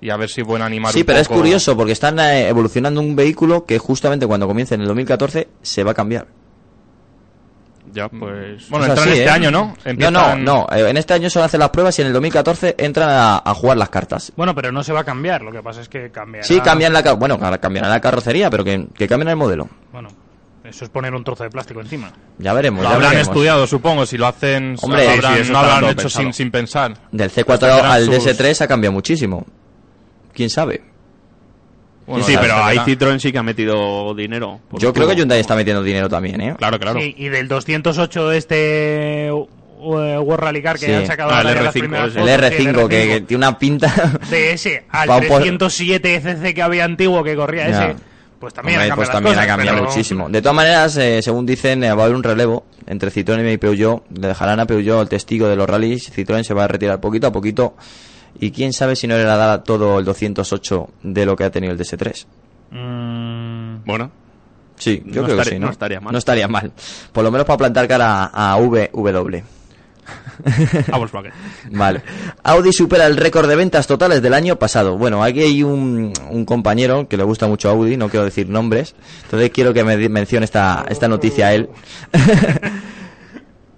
[0.00, 3.00] y a ver si pueden animar Sí, un pero es curioso porque están eh, evolucionando
[3.00, 6.26] un vehículo que justamente cuando comience en el 2014 se va a cambiar.
[7.90, 8.68] Ya, pues...
[8.68, 9.30] Bueno, Es entran así, este ¿eh?
[9.30, 9.74] año, ¿no?
[9.96, 10.66] No, no, no.
[10.70, 13.54] eh, En este año solo hacen las pruebas y en el 2014 entran a, a
[13.54, 14.30] jugar las cartas.
[14.36, 16.46] Bueno, pero no se va a cambiar, lo que pasa es que cambiará...
[16.46, 19.68] Sí, cambian la, bueno, cambiarán la carrocería, pero que, que cambien el modelo.
[19.90, 20.10] Bueno,
[20.64, 22.12] eso es poner un trozo de plástico encima.
[22.38, 22.82] Ya veremos.
[22.84, 23.28] Lo ya habrán veremos.
[23.30, 26.94] estudiado, supongo, si lo hacen, Hombre, lo habrán- sí, no todo hecho sin, sin pensar.
[27.10, 29.46] Del C4 Pues al sus- DS3 ha cambiado muchísimo.
[30.38, 30.80] ¿Quién sabe?
[32.06, 32.78] Bueno, sí, pero ahí.
[32.78, 34.60] Citroën sí que ha metido dinero.
[34.74, 35.16] Yo creo que.
[35.16, 36.54] Hyundai está metiendo dinero también, ¿eh?
[36.56, 37.00] Claro, claro.
[37.00, 39.30] Sí, y del 208 de este eh,
[39.80, 40.92] World Rally Car que Sí.
[40.92, 42.20] han sacado Ah, el ya las R5 primeras ese.
[42.20, 43.92] El fotos, sí, R5, que, que tiene una pinta...
[44.30, 47.86] de ese al Va por- 307 cc que había antiguo que corría Ya.
[47.88, 47.96] ese,
[48.38, 50.28] pues también Hombre, ha pues cambiado también las ha cosas, cambiado pero- muchísimo.
[50.30, 53.56] De todas maneras, eh, según dicen, eh, va a haber un relevo entre Citroën y
[53.58, 54.04] Peugeot.
[54.18, 56.10] Le dejarán a Peugeot el testigo de los rallies.
[56.16, 57.74] Citroën se va a retirar poquito a poquito
[58.40, 61.72] Y quién sabe si no le da todo el 208 de lo que ha tenido
[61.72, 62.26] el DS3.
[62.70, 64.10] Mm, Bueno,
[64.76, 65.66] Sí, yo No creo que sí, ¿no?
[65.66, 66.12] no estaría mal.
[66.12, 66.70] No estaría mal.
[67.12, 69.42] Por lo menos para plantar cara a, a VW.
[70.92, 71.32] a Volkswagen.
[71.72, 72.00] Vale.
[72.44, 74.96] Audi supera el récord de ventas totales del año pasado.
[74.96, 78.94] Bueno, aquí hay un, un compañero que le gusta mucho Audi, no quiero decir nombres,
[79.24, 81.68] entonces quiero que me mencione esta, esta noticia a él.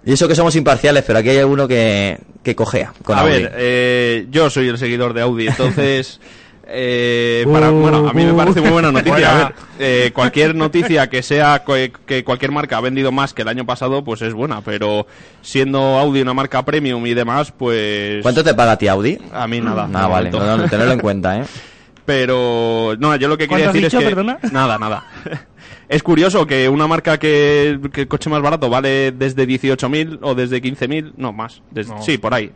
[0.05, 3.31] y eso que somos imparciales, pero aquí hay alguno que, que cojea con a Audi.
[3.31, 6.19] ver, eh, yo soy el seguidor de Audi, entonces...
[6.67, 8.37] eh, para, Uh, bueno, a mí me uh.
[8.37, 9.31] parece muy buena noticia.
[9.31, 13.47] A ver, eh, cualquier noticia que sea que cualquier marca ha vendido más que el
[13.47, 14.61] año pasado, pues es buena.
[14.61, 15.05] Pero
[15.41, 19.19] siendo Audi una marca premium y demás, pues ¿Cuánto te paga a ti Audi?
[19.33, 19.89] a mí nada.
[19.93, 20.39] Ah, vale, momento.
[20.39, 21.43] no, no, tenerlo en cuenta, ¿eh?
[22.05, 24.39] Pero no, yo lo que quería ¿Cuánto decir has es dicho, que perdona?
[24.51, 25.03] nada, nada.
[25.89, 30.35] Es curioso que una marca que, que el coche más barato vale desde 18.000 o
[30.35, 32.01] desde 15.000, no más, des- No.
[32.01, 32.49] sí, por ahí.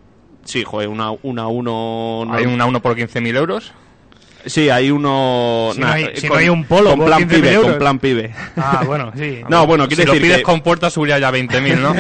[0.45, 3.73] Sí, joder, una una uno no- Hay una 1 por 15.000 euros.
[4.45, 7.27] Sí, hay uno Si no hay- eh, si no hay un Polo con plan 15.000
[7.27, 7.69] pibe, euros.
[7.71, 8.33] con plan pibe.
[8.55, 9.41] Ah, bueno, sí.
[9.49, 11.93] No, bueno, quiere si lo decir pides que, con puertas subiría ya 20.000, ¿no?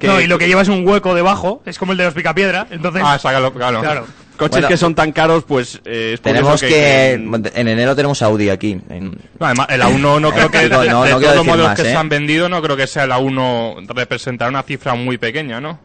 [0.00, 2.14] que- no, y lo que lleva es un hueco debajo, es como el de los
[2.14, 3.02] picapiedra, entonces...
[3.04, 3.80] ah, sácalo, claro.
[3.80, 4.06] claro.
[4.36, 7.12] Coches Bueno, que son tan caros, pues eh, es Tenemos que, que-
[7.54, 8.78] En enero tenemos Audi aquí.
[8.90, 11.46] en- No, además, el A1 no creo que, de, No, de no quiero todos los
[11.46, 11.90] modelos más, que ¿eh?
[11.90, 15.78] se han vendido, no creo que sea el A1 representar una cifra muy pequeña, ¿no?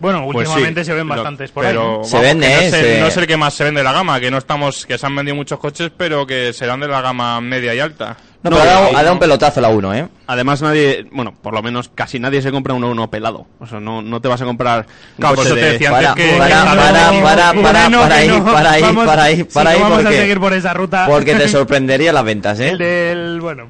[0.00, 1.72] Bueno, Pues últimamente sí, se ven lo- bastantes por ahí.
[1.72, 2.04] pero, ¿no?
[2.04, 2.66] Se vamos, vende, que no, ¿eh?
[2.66, 4.38] es el, Se- no es el que más se vende de la gama, que no
[4.38, 7.80] estamos, que se han vendido muchos coches, pero que serán de la gama media y
[7.80, 8.16] alta.
[8.44, 8.98] No, No, pero ha dado, no.
[8.98, 10.08] ha dado un pelotazo la 1, ¿eh?
[10.26, 13.46] Además nadie, bueno, por lo menos casi nadie se compra uno uno pelado.
[13.58, 15.72] O sea, no, no te vas a comprar un Claro, por coche eso te de-
[15.72, 16.36] decía Para, antes que...
[16.38, 19.70] para, que para, para, para, para que ahí, no, para ahí, vamos- para ahí, para
[19.70, 21.06] ahí, vamos a porque, seguir por esa ruta.
[21.08, 22.84] porque te sorprendería las ventas, El ¿eh?
[22.84, 23.40] del...
[23.40, 23.68] bueno...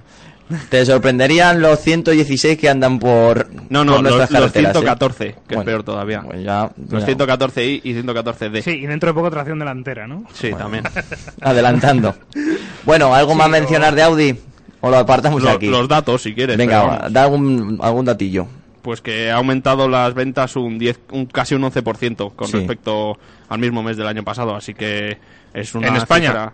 [0.68, 4.78] Te sorprenderían los 116 que andan por, No, no, por nuestras los, los carreteras, ¿eh?
[4.78, 6.20] 114, que Bueno, es peor todavía.
[6.20, 7.12] pues ya, Los ya.
[7.16, 8.60] 114i y 114d.
[8.62, 10.24] Sí, y dentro de poco tracción delantera, ¿no?
[10.34, 10.84] Sí, también.
[11.40, 12.14] Adelantando.
[12.84, 14.38] Bueno, ¿algo más mencionar de Audi?
[14.86, 15.66] ¿O lo apartamos Lo- aquí?
[15.68, 16.56] los datos, si quieres.
[16.56, 18.46] Venga, da algún, algún datillo.
[18.82, 22.58] Pues que ha aumentado las ventas un 10, un, casi un 11% con Sí.
[22.58, 23.18] respecto
[23.48, 24.54] al mismo mes del año pasado.
[24.54, 25.18] Así que
[25.54, 26.28] es una ¿En España?
[26.30, 26.52] cifra-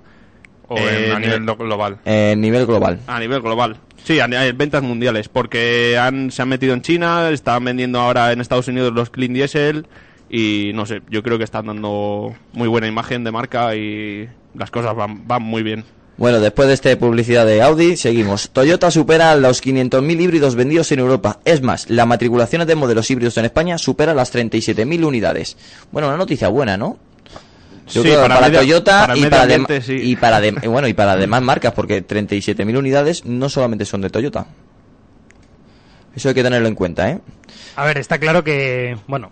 [0.72, 1.98] O Eh, en- a nivel global.
[2.04, 3.00] Eh, nivel global.
[3.08, 3.76] A nivel global.
[4.04, 8.30] Sí, a, a ventas mundiales, porque han, se han metido en China, están vendiendo ahora
[8.30, 9.88] en Estados Unidos los Clean Diesel
[10.30, 14.70] y no sé, yo creo que están dando muy buena imagen de marca y las
[14.70, 15.84] cosas van, van muy bien.
[16.20, 18.50] Bueno, después de esta publicidad de Audi, seguimos.
[18.50, 21.40] Toyota supera los 500.000 híbridos vendidos en Europa.
[21.46, 25.56] Es más, la matriculación de modelos híbridos en España supera las 37.000 unidades.
[25.90, 26.98] Bueno, una noticia buena, ¿no?
[27.88, 29.94] Yo Sí, creo para para, medio- Toyota para y, para dem- ambiente, sí.
[29.94, 34.02] y para dem- y bueno y para demás marcas, porque 37.000 unidades no solamente son
[34.02, 34.46] de Toyota.
[36.14, 37.18] Eso hay que tenerlo en cuenta, ¿eh?
[37.76, 39.30] A ver, está claro que, bueno,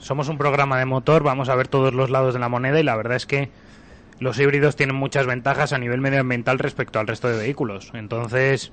[0.00, 2.82] somos un programa de motor, vamos a ver todos los lados de la moneda y
[2.82, 3.50] la verdad es que
[4.20, 7.90] los híbridos tienen muchas ventajas a nivel medioambiental respecto al resto de vehículos.
[7.94, 8.72] Entonces,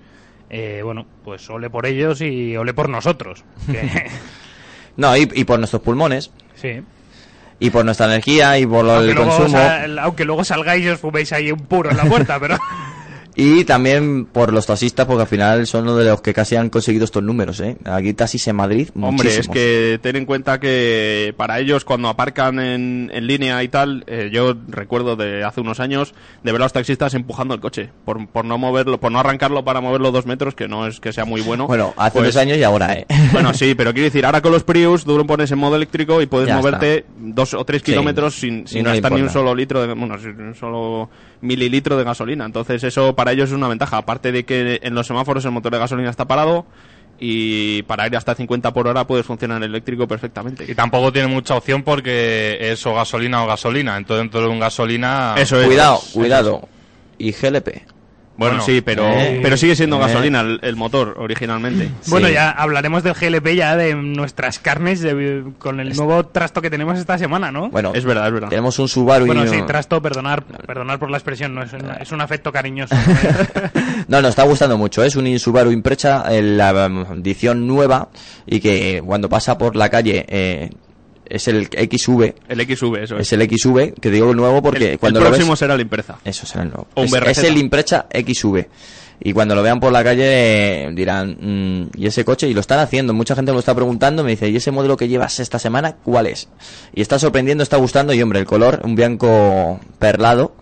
[0.50, 3.44] eh, bueno, pues ole por ellos y ole por nosotros.
[3.70, 4.08] que-
[4.98, 6.82] No, y, y por nuestros pulmones, sí.
[7.60, 11.32] y por nuestra energía, y por luego, consumo, sal- aunque luego salgáis y os fuméis
[11.32, 12.58] ahí un puro en la puerta, pero...
[13.36, 16.70] y también por los taxistas, porque al final son uno de los que casi han
[16.70, 17.78] conseguido estos números, ¿eh?
[17.86, 22.60] Aquí taxis en Madrid, Hombre, es que ten en cuenta que para ellos cuando aparcan
[22.60, 26.14] en, en línea y tal, eh, yo recuerdo de hace unos años
[26.44, 29.64] de ver a los taxistas empujando el coche por, por no moverlo, por no arrancarlo
[29.64, 31.68] para moverlo dos metros, que no es que sea muy bueno.
[31.68, 33.06] Bueno, hace Pues, dos años y ahora, ¿eh?
[33.32, 36.22] Bueno, sí, pero quiero decir, ahora con los Prius tú lo pones en modo eléctrico
[36.22, 37.92] y puedes Ya moverte dos o tres Sí.
[37.92, 41.10] kilómetros sin, sin no gastar ni un solo litro de, bueno, un solo
[41.42, 42.46] mililitro de gasolina.
[42.46, 43.98] Entonces eso para ellos es una ventaja.
[43.98, 46.66] Aparte de que en los semáforos el motor de gasolina está parado
[47.20, 50.66] y para ir hasta 50 por hora puedes funcionar en eléctrico perfectamente.
[50.68, 53.98] Y tampoco tiene mucha opción porque es o gasolina o gasolina.
[53.98, 55.36] Entonces dentro de un gasolina...
[55.38, 55.68] Eso es.
[55.68, 56.68] cuidado, cuidado.
[57.18, 57.84] Y GLP.
[58.42, 60.00] Bueno, Bueno, sí, pero, eh, pero sigue siendo eh.
[60.00, 61.90] gasolina el, el motor originalmente.
[62.08, 62.34] Bueno, Sí.
[62.34, 66.98] ya hablaremos del GLP ya de nuestras carnes de- con el nuevo trasto que tenemos
[66.98, 67.70] esta semana, ¿no?
[67.70, 68.50] Bueno, Es verdad, es verdad.
[68.50, 69.48] tenemos un Subaru Bueno, y...
[69.48, 72.96] sí, trasto, perdonar, perdonar por la expresión, no es un, es un afecto cariñoso.
[74.08, 75.04] No, nos está gustando mucho.
[75.04, 75.08] ¿eh?
[75.08, 78.10] Es un Subaru Impreza, eh, la um, edición nueva
[78.48, 80.70] y que cuando pasa por la calle eh,
[81.32, 82.34] es el XV.
[82.50, 83.22] El XV, eso es.
[83.22, 85.60] Es el XV, que digo nuevo porque el, cuando el lo próximo ves...
[85.60, 86.18] será la impresa.
[86.26, 86.88] Eso será el nuevo.
[86.96, 88.66] O es, es el Impreza XV.
[89.24, 92.50] Y cuando lo vean por la calle eh, dirán, mm, ¿y ese coche?
[92.50, 93.14] Y lo están haciendo.
[93.14, 94.24] Mucha gente me lo está preguntando.
[94.24, 96.50] Me dice, ¿y ese modelo que llevas esta semana cuál es?
[96.94, 98.14] Y está sorprendiendo, está gustando.
[98.14, 100.56] Y hombre, el color, un blanco perlado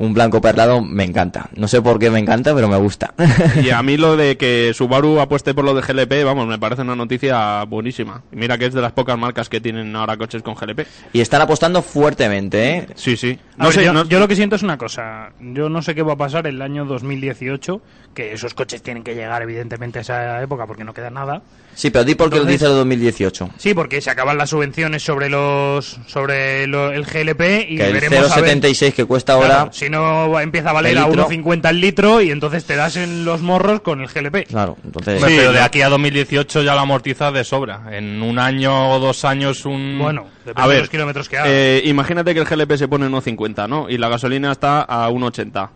[0.00, 1.50] un blanco perlado me encanta.
[1.56, 3.12] No sé por qué me encanta, pero me gusta.
[3.62, 6.80] Y a mí lo de que Subaru apueste por lo de GLP, vamos, me parece
[6.82, 8.22] una noticia buenísima.
[8.32, 10.86] Mira que es de las pocas marcas que tienen ahora coches con GLP.
[11.12, 12.86] y están apostando fuertemente, ¿eh?
[12.94, 13.38] Sí, sí.
[13.58, 15.32] No ver, sé, yo, no- yo lo que siento es una cosa.
[15.38, 17.82] Yo no sé qué va a pasar el año 2018,
[18.14, 21.42] que esos coches tienen que llegar evidentemente a esa época porque no queda nada.
[21.74, 23.50] Sí, pero di por qué lo dice el 2018.
[23.58, 27.92] Sí, porque se acaban las subvenciones sobre los sobre lo- el GLP y Que el
[27.92, 29.48] veremos a ver- 0,76 que cuesta ahora...
[29.48, 31.28] Claro, si no va- empieza a valer a litro.
[31.28, 34.46] 1,50 el litro y entonces te das en los morros con el GLP.
[34.46, 35.20] Claro, entonces...
[35.20, 37.82] Sí, pero de aquí a 2018 ya lo amortizas de sobra.
[37.90, 39.98] En un año o dos años un...
[39.98, 41.48] Bueno, depende A de ver, los kilómetros que haga.
[41.50, 43.88] eh, imagínate que el GLP se pone en 1,50, ¿no?
[43.90, 45.68] Y la gasolina está a 1,80.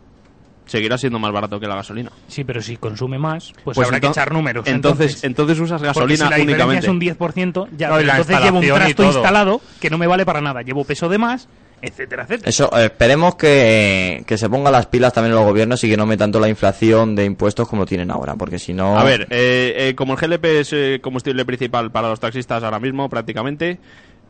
[0.66, 2.10] Seguirá siendo más barato que la gasolina.
[2.26, 4.66] sí, pero si consume más, pues, Pues habrá que echar números.
[4.66, 6.86] Entonces, entonces usas Porque gasolina si la únicamente.
[6.86, 10.40] es un 10%, ya, No, entonces llevo un trasto instalado que no me vale para
[10.40, 10.62] nada.
[10.62, 11.48] Llevo peso de más,
[11.84, 12.48] etcétera, etcétera.
[12.48, 16.24] Eso, esperemos que, que se pongan las pilas también los gobiernos y que no metan
[16.24, 18.98] tanto la inflación de impuestos como lo tienen ahora, porque si no...
[18.98, 22.80] A ver, eh, eh, como el GLP es eh, combustible principal para los taxistas ahora
[22.80, 23.78] mismo, prácticamente,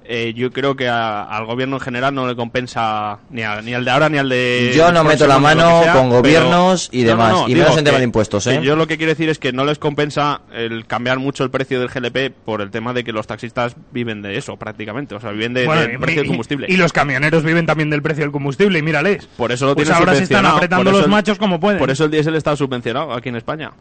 [0.06, 3.72] eh, yo creo que a- al gobierno en general no le compensa ni, a- ni
[3.74, 4.72] al de ahora ni al de.
[4.76, 7.98] Yo no meto la mano sea, con pero- gobiernos y demás, y menos en tema
[7.98, 8.60] de impuestos, ¿eh?
[8.62, 11.80] Yo lo que quiero decir es que no les compensa el cambiar mucho el precio
[11.80, 15.14] del GLP por el tema de que los taxistas viven de eso, prácticamente.
[15.14, 16.66] O sea, viven de, Bueno, del precio del combustible.
[16.68, 19.26] Y, los camioneros viven también del precio del combustible, y mírales.
[19.36, 21.78] por eso lo pues tienen ahora se están apretando los el- machos como pueden.
[21.78, 23.72] Por eso el diésel está subvencionado aquí en España.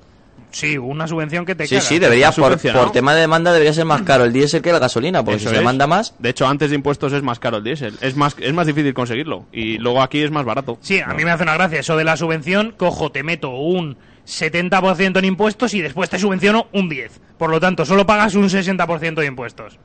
[0.53, 4.03] Sí, una subvención que te Sí, sí, debería, por, tema de demanda debería ser más
[4.03, 5.59] caro el diésel que la gasolina, porque Eso si se es.
[5.59, 6.13] demanda más...
[6.19, 7.97] De hecho, antes de impuestos es más caro el diésel.
[8.01, 9.47] Es más, es más difícil conseguirlo.
[9.51, 10.77] Y luego aquí es más barato.
[10.79, 12.71] Sí, a mí me hace una gracia eso de la subvención.
[12.77, 17.09] Cojo, te meto un 70% en impuestos y después te subvenciono un 10%.
[17.37, 19.79] Por lo tanto, solo pagas un 60% de impuestos.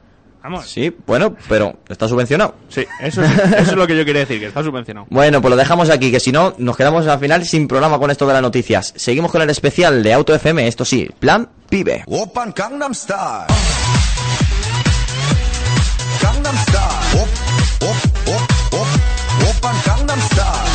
[0.64, 2.54] Sí, bueno, pero está subvencionado.
[2.68, 5.06] Sí, eso es, eso es lo que yo quería decir, que está subvencionado.
[5.18, 8.10] Bueno, pues lo dejamos aquí, que si no, nos quedamos al final sin programa con
[8.10, 8.92] esto de las noticias.
[8.96, 12.04] Seguimos con el especial de Auto FM, esto sí, Plan Pibe.
[12.06, 13.46] Open Gangnam Style.
[17.14, 17.28] Op,
[17.82, 17.96] op,
[18.28, 18.88] op, op,
[19.48, 20.67] Open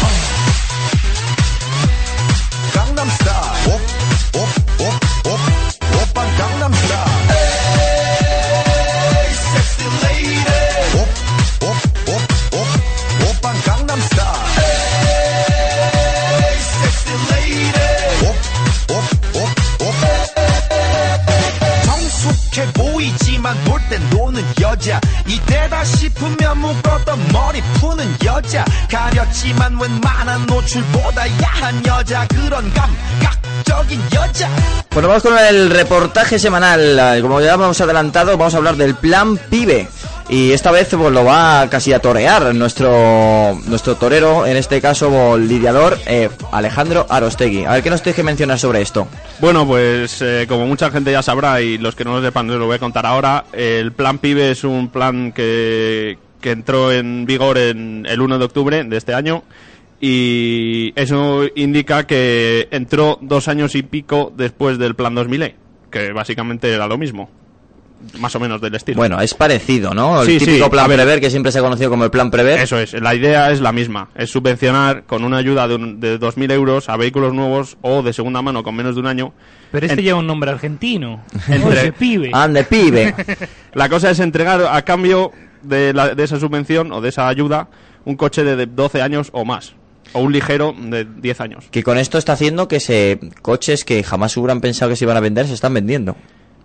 [22.71, 23.32] 不易急。
[23.42, 32.26] 보이지만 볼 땐 노는 여자 이때다 싶으면 묶었던 머리 푸는 여자 가렸지만 웬만한 노출보다 야한 여자
[32.28, 34.48] 그런 감각적인 여자
[34.90, 36.98] Bueno, vamos con el reportaje semanal.
[36.98, 39.86] Eh, Como ya hemos adelantado, vamos a hablar del plan pibe.
[40.28, 45.38] Y esta vez pues, lo va casi a torear nuestro nuestro torero, en este caso
[45.38, 47.64] lidiador, eh, Alejandro Arostegui.
[47.64, 49.06] A ver, ¿qué nos tienes que mencionar sobre esto?
[49.38, 52.56] Bueno, pues eh, como mucha gente ya sabrá y los que no lo sepan os
[52.56, 57.25] lo voy a contar ahora, el plan PIBE es un plan que, que entró en
[57.25, 59.43] vigor en el 1 de octubre de este año
[60.05, 65.55] y eso indica que entró dos años y pico después del plan 2000,
[65.89, 67.29] que básicamente era lo mismo,
[68.19, 68.97] más o menos del estilo.
[68.97, 70.21] Bueno, es parecido, ¿no?
[70.21, 72.59] El Sí, típico sí, plan prever, que siempre se ha conocido como el plan prever.
[72.59, 76.19] Eso es, la idea es la misma, es subvencionar con una ayuda de, un- de
[76.19, 79.33] 2.000 euros a vehículos nuevos o de segunda mano con menos de un año.
[79.71, 81.23] Pero este En- lleva un nombre argentino.
[81.47, 82.29] Entre- Oye, pibe.
[82.33, 83.15] Ande, pibe.
[83.73, 87.69] La cosa es entregar a cambio de, la- de esa subvención o de esa ayuda
[88.05, 89.73] un coche de de 12 años o más.
[90.11, 91.65] O un ligero de 10 años.
[91.71, 95.17] que con esto está haciendo que se coches que jamás hubieran pensado que se iban
[95.17, 96.15] a vender se están vendiendo.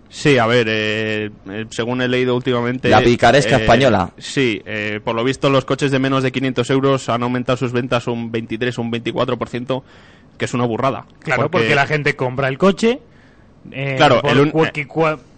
[0.09, 2.89] Sí, a ver, eh, eh, según he leído últimamente...
[2.89, 4.11] La picaresca eh, española.
[4.17, 7.71] Sí, eh, por lo visto los coches de menos de 500 euros han aumentado sus
[7.71, 9.83] ventas un 23 o un 24%,
[10.37, 11.05] que es una burrada.
[11.19, 11.75] Claro, porque...
[11.75, 12.99] la gente compra el coche.
[13.71, 14.51] eh, Claro, por el un-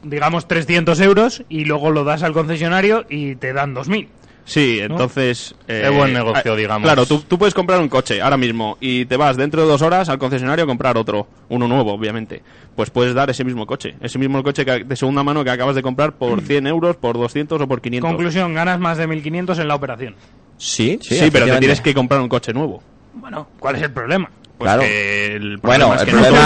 [0.03, 4.07] digamos 300 euros y luego lo das al concesionario y te dan 2.000.
[4.45, 5.56] Sí, entonces...
[5.67, 6.86] eh, Es buen negocio, ah, digamos.
[6.86, 9.82] Claro, tú, tú puedes comprar un coche ahora mismo y te vas dentro de dos
[9.82, 12.41] horas al concesionario a comprar otro, uno nuevo, obviamente.
[12.75, 15.75] Pues puedes dar ese mismo coche, ese mismo coche que- de segunda mano que acabas
[15.75, 18.10] de comprar por 100 euros, por 200 o por 500.
[18.10, 20.15] Conclusión, ganas más de 1.500 en la operación.
[20.58, 21.30] Sí, Sí, sí.
[21.32, 22.82] pero te tienes que comprar un coche nuevo.
[23.13, 24.30] Bueno, ¿cuál es el problema?
[24.58, 24.82] Pues Claro.
[24.84, 26.39] que el Bueno, problema es el que problema,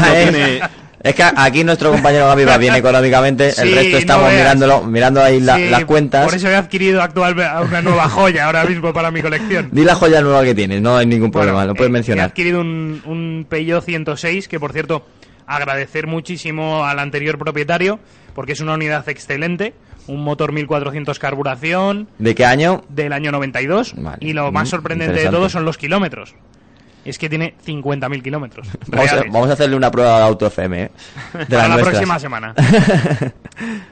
[0.00, 0.62] no el es,
[1.08, 5.40] es que aquí nuestro compañero Gaby va bien económicamente, el resto estamos mirándolo, mirando ahí
[5.40, 6.24] la- Sí, las cuentas.
[6.24, 9.68] Por eso he adquirido actual una nueva joya ahora mismo para mi colección.
[9.72, 11.92] Di la joya nueva que tienes, no hay ningún problema, Bueno, lo puedes eh, He
[11.92, 12.26] mencionar.
[12.26, 15.06] adquirido un, un Peugeot 106, que por cierto,
[15.46, 18.00] agradecer muchísimo al anterior propietario,
[18.34, 19.74] porque es una unidad excelente.
[20.08, 22.84] Un motor 1400 carburación ¿De qué año?
[22.88, 23.94] del año 92.
[23.96, 24.18] Vale.
[24.20, 26.34] Y lo más Mm, sorprendente de todo son los kilómetros.
[27.08, 28.66] Es que tiene 50.000 kilómetros.
[28.88, 29.32] Vamos a, reales.
[29.32, 30.90] vamos a hacerle una prueba de Auto FM, ¿eh?
[31.32, 31.88] De Para la nuestras.
[31.90, 32.54] próxima semana.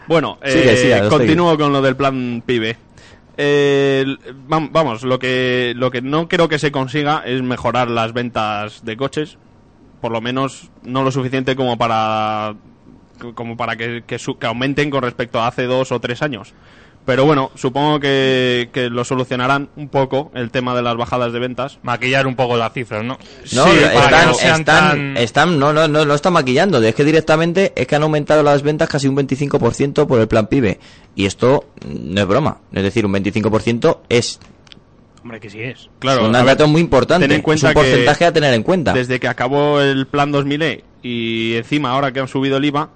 [0.06, 2.76] Bueno, Sigue, eh, sigue, continúo con lo del plan PIBE.
[3.36, 4.04] Eh,
[4.46, 8.96] vamos, lo que, lo que no creo que se consiga es mejorar las ventas de
[8.96, 9.38] coches,
[10.00, 12.54] por lo menos no lo suficiente como para
[13.34, 16.52] como para que, que su- que aumenten con respecto a hace dos o tres años.
[17.06, 21.38] Pero bueno, supongo que, que lo solucionarán un poco el tema de las bajadas de
[21.38, 21.78] ventas.
[21.82, 23.18] Maquillar un poco las cifras, ¿no?
[23.52, 26.82] No, Sí, están, no están, tan- están- no, no, no, no están maquillando.
[26.82, 30.46] Es que directamente es que han aumentado las ventas casi un 25% por el plan
[30.46, 30.80] PIBE.
[31.14, 32.58] Y esto no es broma.
[32.72, 34.40] Es decir, un 25% es
[35.22, 35.88] Hombre, que sí es.
[36.00, 37.26] Claro, un dato muy importante.
[37.26, 38.92] ten en cuenta es un porcentaje que a tener en cuenta.
[38.92, 42.90] Desde que acabó el plan 2000E y encima ahora que han subido el IVA,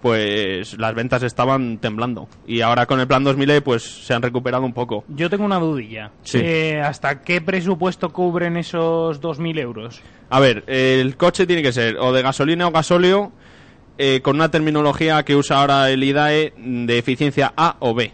[0.00, 2.28] pues las ventas estaban temblando.
[2.46, 5.04] Y ahora con el plan 2000E pues se han recuperado un poco.
[5.08, 6.10] Yo tengo una dudilla.
[6.22, 6.38] Sí.
[6.42, 10.02] Eh, ¿Hasta qué presupuesto cubren esos 2.000 euros?
[10.28, 13.32] A ver, el coche tiene que ser o de gasolina o gasóleo
[13.98, 18.12] eh, con una terminología que usa ahora el IDAE de eficiencia A o B.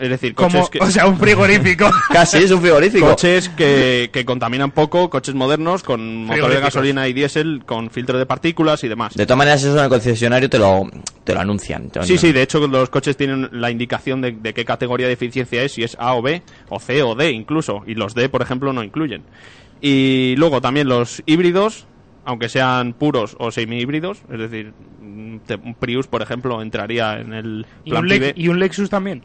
[0.00, 0.78] Es decir, Como, coches que...
[0.78, 1.90] O sea, un frigorífico.
[2.10, 3.06] Casi es un frigorífico.
[3.06, 8.18] Coches que, que contaminan poco, coches modernos con motor de gasolina y diésel, con filtro
[8.18, 9.14] de partículas y demás.
[9.14, 10.88] De todas maneras, eso en el concesionario te lo,
[11.24, 11.90] te lo anuncian.
[11.90, 15.06] Te lo- Sí, sí, de hecho los coches tienen la indicación de, de qué categoría
[15.06, 18.14] de eficiencia es, si es A o B, o C o D incluso, y los
[18.14, 19.22] D, por ejemplo, no incluyen.
[19.82, 21.86] Y luego también los híbridos,
[22.30, 25.40] aunque sean puros o semi-híbridos, es decir, un
[25.78, 28.32] Prius, por ejemplo, entraría en el ¿Y un, Lex- PIBE.
[28.36, 29.22] y un Lexus también.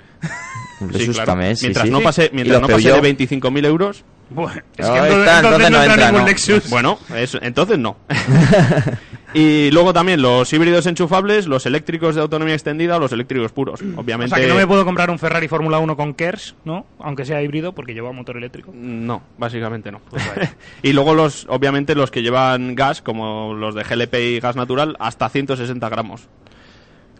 [0.81, 1.31] Un Sí, Lexus claro.
[1.31, 1.91] también, sí, mientras sí.
[1.91, 3.51] no pase, mientras no pase de Peugeot.
[3.51, 6.21] 25.000 euros, Bueno, es No, que entonces, está- entonces entonces no no entra entra, ningún
[6.21, 6.27] no.
[6.27, 6.69] Lexus.
[6.69, 7.97] Bueno, eso, entonces no.
[9.35, 13.81] y luego también los híbridos enchufables, los eléctricos de autonomía extendida o los eléctricos puros.
[13.81, 14.33] o Obviamente.
[14.33, 16.85] sea, que no me puedo comprar un Ferrari Fórmula 1 con KERS, ¿no?
[16.99, 18.71] Aunque sea híbrido, porque lleva motor eléctrico.
[18.73, 19.99] No, básicamente no.
[20.81, 24.95] y luego los, obviamente los que llevan gas, como los de GLP y gas natural,
[24.99, 26.29] hasta 160 gramos.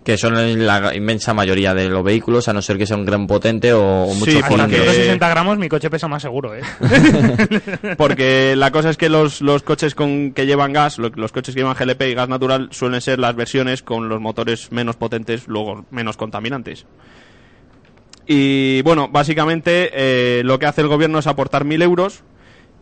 [0.06, 3.26] Que son la inmensa mayoría de los vehículos, a no ser que sea un gran
[3.26, 6.62] potente o, o mucho Sí, porque- 160 gramos mi coche pesa más seguro, ¿eh?
[7.98, 11.56] Porque la cosa es que los, los coches con que llevan gas, lo- los coches
[11.56, 15.48] que llevan GLP y gas natural, suelen ser las versiones con los motores menos potentes,
[15.48, 16.86] luego menos contaminantes.
[18.28, 22.24] Y bueno, básicamente eh, lo que hace el gobierno es aportar 1.000 euros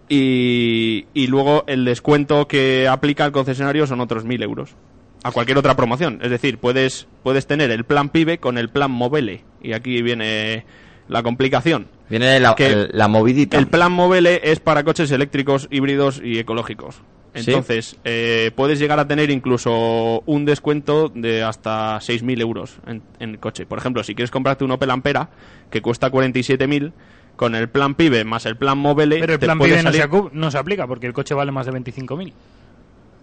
[0.10, 4.76] y, y luego el descuento que aplica el concesionario son otros 1.000 euros
[5.24, 6.20] a cualquier otra promoción.
[6.22, 9.44] Es decir, puedes, puedes tener el plan PIBE con el plan Movele.
[9.62, 10.66] Y aquí viene
[11.08, 11.88] la complicación.
[12.10, 13.58] Viene la, Que el- la movidita.
[13.58, 17.02] El plan Movele es para coches eléctricos, híbridos y ecológicos.
[17.36, 17.50] Sí.
[17.50, 23.32] Entonces, eh, puedes llegar a tener incluso un descuento de hasta 6.000 euros en, en
[23.32, 23.66] el coche.
[23.66, 25.30] Por ejemplo, si quieres comprarte un Opel Ampera,
[25.72, 26.92] que cuesta 47.000,
[27.36, 29.98] con el plan PIBE más el plan Movele, Pero el plan puede PIB no se,
[30.04, 32.34] salir- no se aplica porque el coche vale más de 25.000.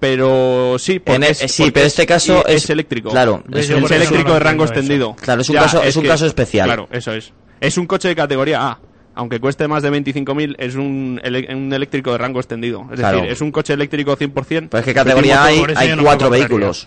[0.01, 3.11] Pero sí, porque En e- es, sí, porque pero es- este caso es- eléctrico.
[3.11, 5.15] claro, es es, un- eléctrico no de rango extendido.
[5.15, 6.67] Claro, es un caso- es un caso especial.
[6.67, 7.33] Claro, eso es.
[7.61, 8.79] Es un coche de categoría A.
[9.15, 12.87] Aunque cueste más de 25.000, es un, un eléctrico de rango extendido.
[12.93, 13.19] Es Claro.
[13.19, 14.71] decir, es un coche eléctrico 100%.
[14.71, 16.87] Pues es que categoría hay, por eso hay no me cuatro vehículos.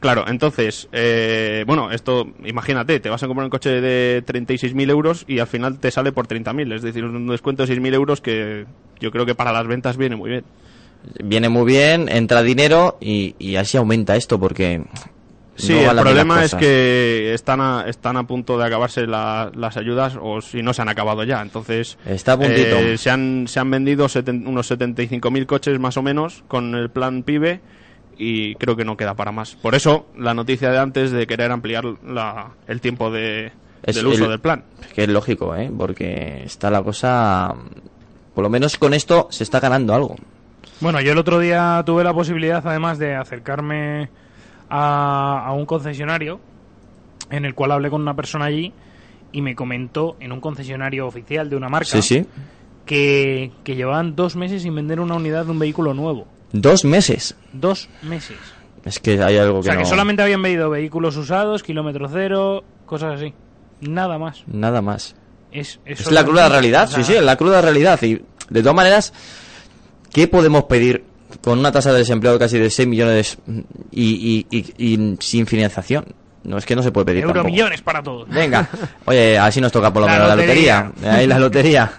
[0.00, 5.24] Claro, entonces, eh, bueno, esto, imagínate, te vas a comprar un coche de 36.000 euros
[5.26, 6.72] y al final te sale por 30.000.
[6.74, 8.66] Es decir, un descuento de 6.000 euros que
[9.00, 10.44] yo creo que para las ventas viene muy bien.
[11.22, 14.82] Viene muy bien, entra dinero y, y así aumenta esto porque...
[15.56, 19.76] Sí, no el problema es que están a, están a punto de acabarse la- las
[19.76, 21.40] ayudas o si no se han acabado ya.
[21.42, 22.76] Entonces, Está a puntito.
[22.76, 26.90] eh, se, han, se han vendido seten- unos 75.000 coches más o menos con el
[26.90, 27.60] plan PIBE
[28.18, 29.54] y creo que no queda para más.
[29.54, 33.52] Por eso, la noticia de antes de querer ampliar la- el tiempo de,
[33.84, 34.64] Es del uso el- del plan.
[34.92, 35.70] Que es lógico, ¿eh?
[35.76, 37.54] Porque está la cosa...
[38.34, 40.16] Por lo menos con esto se está ganando algo.
[40.80, 44.10] Bueno, yo el otro día tuve la posibilidad, además, de acercarme
[44.68, 46.40] a, a un concesionario
[47.30, 48.72] en el cual hablé con una persona allí
[49.32, 52.26] y me comentó en un concesionario oficial de una marca Sí, sí.
[52.86, 56.26] Que, que llevaban dos meses sin vender una unidad de un vehículo nuevo.
[56.52, 57.34] Dos meses.
[57.52, 58.36] Dos meses.
[58.84, 62.08] Es que hay algo O que sea, que no- solamente habían vendido vehículos usados, kilómetro
[62.12, 63.32] cero, cosas así.
[63.80, 64.44] Nada más.
[64.46, 65.16] Nada más.
[65.50, 67.98] Es, Es la cruda realidad, O sea, sí, sí, es la cruda realidad.
[68.02, 69.14] Y de todas maneras,
[70.14, 71.04] ¿qué podemos pedir
[71.42, 73.36] con una tasa de desempleo de casi de 6 millones
[73.90, 76.06] y, y- y- y sin financiación?
[76.44, 77.38] No, es que no se puede pedir tampoco.
[77.40, 78.28] Euromillones para todos.
[78.28, 78.68] Venga,
[79.06, 80.74] oye, así nos toca por lo La menos lotería.
[80.80, 81.14] la lotería.
[81.14, 81.92] Ahí la lotería.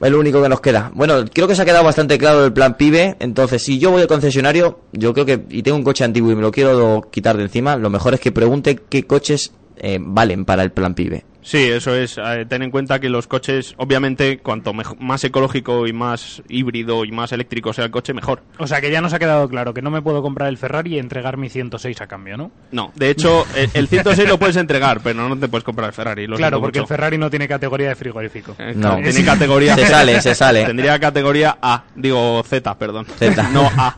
[0.00, 0.90] Es lo único que nos queda.
[0.94, 3.16] Bueno, creo que se ha quedado bastante claro el plan PIBE.
[3.18, 6.34] Entonces, si yo voy al concesionario, yo creo que, y tengo un coche antiguo y
[6.36, 10.44] me lo quiero quitar de encima, lo mejor es que pregunte qué coches eh, valen
[10.44, 11.24] para el plan PIBE.
[11.46, 12.18] Sí, eso es.
[12.18, 17.12] Eh, ten en cuenta que los coches, obviamente, cuanto más ecológico y más híbrido y
[17.12, 18.42] más eléctrico sea el coche, mejor.
[18.58, 20.94] O sea que ya nos ha quedado claro que no me puedo comprar el Ferrari
[20.96, 22.50] y entregar mi 106 a cambio, ¿no?
[22.72, 25.94] No, de hecho, el, el 106 lo puedes entregar, pero no te puedes comprar el
[25.94, 26.26] Ferrari.
[26.26, 26.86] lo claro, porque el.
[26.88, 28.56] Ferrari no tiene categoría de frigorífico.
[28.58, 28.96] Eh, No.
[28.96, 29.76] claro, tiene categoría.
[29.76, 30.64] Se sale, se sale.
[30.64, 33.06] Tendría categoría A, digo Z, perdón.
[33.06, 33.50] Z.
[33.52, 33.96] No A.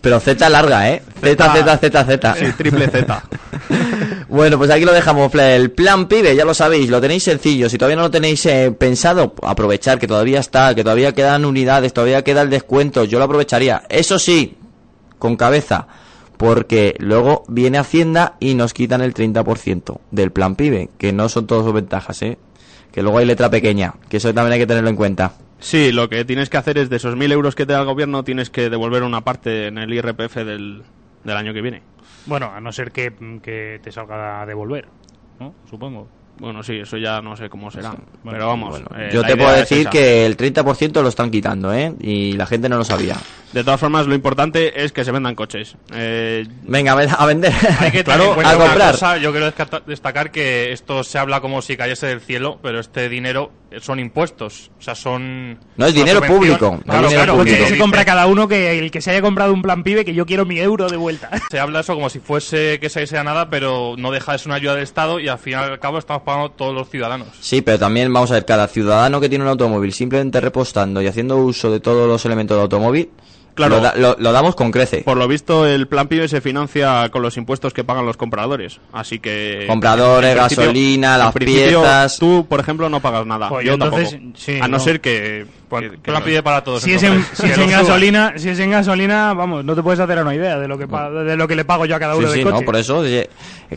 [0.00, 1.02] Pero Z larga, ¿eh?
[1.22, 2.34] Z, Z, Z, Z.
[2.34, 3.22] Sí, triple Z.
[4.34, 5.32] Bueno, pues aquí lo dejamos.
[5.36, 7.70] El plan PIBE, ya lo sabéis, lo tenéis sencillo.
[7.70, 11.92] Si todavía no lo tenéis eh, pensado, aprovechar que todavía está, que todavía quedan unidades,
[11.92, 13.04] todavía queda el descuento.
[13.04, 13.84] Yo lo aprovecharía.
[13.88, 14.56] Eso sí,
[15.20, 15.86] con cabeza,
[16.36, 21.46] porque luego viene Hacienda y nos quitan el 30% del plan PIBE, que no son
[21.46, 22.36] todas ventajas, ¿eh?
[22.90, 25.34] Que luego hay letra pequeña, que eso también hay que tenerlo en cuenta.
[25.60, 27.86] Sí, lo que tienes que hacer es de esos mil euros que te da el
[27.86, 30.82] gobierno, tienes que devolver una parte en el IRPF del,
[31.24, 31.82] del año que viene.
[32.26, 33.12] Bueno, a no ser que,
[33.42, 34.86] que te salga a devolver,
[35.40, 35.54] ¿no?
[35.68, 36.08] Supongo.
[36.36, 37.94] Bueno, sí, eso ya no sé cómo será.
[38.28, 38.70] pero vamos.
[38.70, 41.94] Bueno, eh, yo te puedo decir que el 30% lo están quitando, ¿eh?
[42.00, 43.16] Y la gente no lo sabía.
[43.52, 45.76] De todas formas, lo importante es que se vendan coches.
[45.92, 47.52] Eh, Venga, a ver- a vender.
[47.78, 48.90] Hay que Claro, a comprar.
[48.92, 49.52] cosa, yo quiero
[49.86, 54.70] destacar que esto se habla como si cayese del cielo, pero este dinero son impuestos,
[54.78, 55.58] o sea, son...
[55.76, 57.58] No, es dinero público, no es Claro, dinero claro, público.
[57.58, 60.14] que se compra cada uno, que el que se haya comprado un plan pibe, que
[60.14, 61.30] yo quiero mi euro de vuelta.
[61.50, 64.48] Se habla eso como si fuese que se sea nada, pero no deja de ser
[64.48, 67.28] una ayuda del Estado y al final y al cabo estamos pagando todos los ciudadanos.
[67.40, 71.06] Sí, pero también vamos a ver, cada ciudadano que tiene un automóvil simplemente repostando y
[71.06, 73.10] haciendo uso de todos los elementos del automóvil,
[73.54, 73.76] Claro.
[73.76, 74.98] lo, da- lo- lo damos con crece.
[75.04, 78.80] por lo visto, el plan PIB se financia con los impuestos que pagan los compradores.
[78.92, 79.64] Así que.
[79.68, 82.18] Compradores, gasolina, en las piezas.
[82.18, 83.48] Tú, por ejemplo, no pagas nada.
[83.48, 84.38] Pues yo entonces, tampoco.
[84.38, 84.78] sí, a no, no.
[84.80, 85.46] ser que.
[85.68, 86.82] Pues que- pide para todos.
[86.82, 89.98] Si es, en, si es en gasolina, si es en gasolina, vamos, no te puedes
[90.00, 92.18] hacer una idea de lo que de lo que le pago yo a cada Sí,
[92.20, 92.64] uno sí, del no, coche.
[92.66, 93.04] por eso.
[93.04, 93.28] Es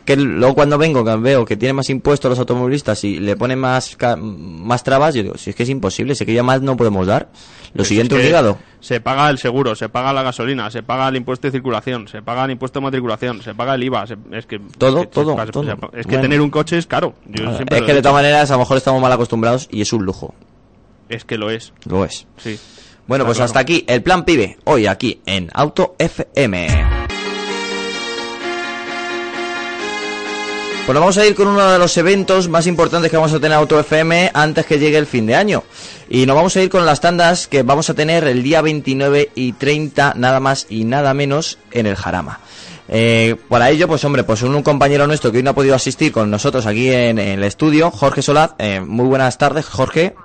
[0.06, 3.60] que luego cuando vengo, que veo que tiene más impuestos los automovilistas y le ponen
[3.60, 6.62] más, más trabas, yo digo, si es que es imposible, si es que ya más
[6.62, 7.30] no podemos dar.
[7.74, 8.58] Lo Pues siguiente es que obligado.
[8.80, 12.22] Se paga el seguro, se paga la gasolina, se paga el impuesto de circulación, se
[12.22, 14.08] paga el impuesto de matriculación, se paga el IVA.
[14.08, 14.60] se- es que.
[14.78, 15.72] Todo, es que- todo, se- todo.
[15.94, 16.22] Es que Bueno.
[16.22, 17.14] tener un coche es caro.
[17.26, 19.92] Yo siempre Es que de todas maneras a lo mejor estamos mal acostumbrados y es
[19.94, 20.34] un lujo.
[21.10, 22.26] Es que lo es, Lo es.
[22.38, 22.60] sí.
[23.08, 23.46] Bueno, pues claro.
[23.46, 26.68] hasta aquí el plan pibe, hoy aquí en Auto FM.
[30.86, 33.52] Bueno, vamos a ir con uno de los eventos más importantes que vamos a tener
[33.54, 35.64] en Auto FM antes que llegue el fin de año.
[36.10, 39.32] Y nos vamos a ir con las tandas que vamos a tener el día 29
[39.36, 42.40] y 30, nada más y nada menos, en el Jarama.
[42.90, 45.76] Eh, para ello, pues hombre, pues un, un compañero nuestro que hoy no ha podido
[45.76, 48.52] asistir con nosotros aquí en, en el estudio, Jorge Solaz.
[48.60, 50.16] Eh, muy buenas tardes, Jorge.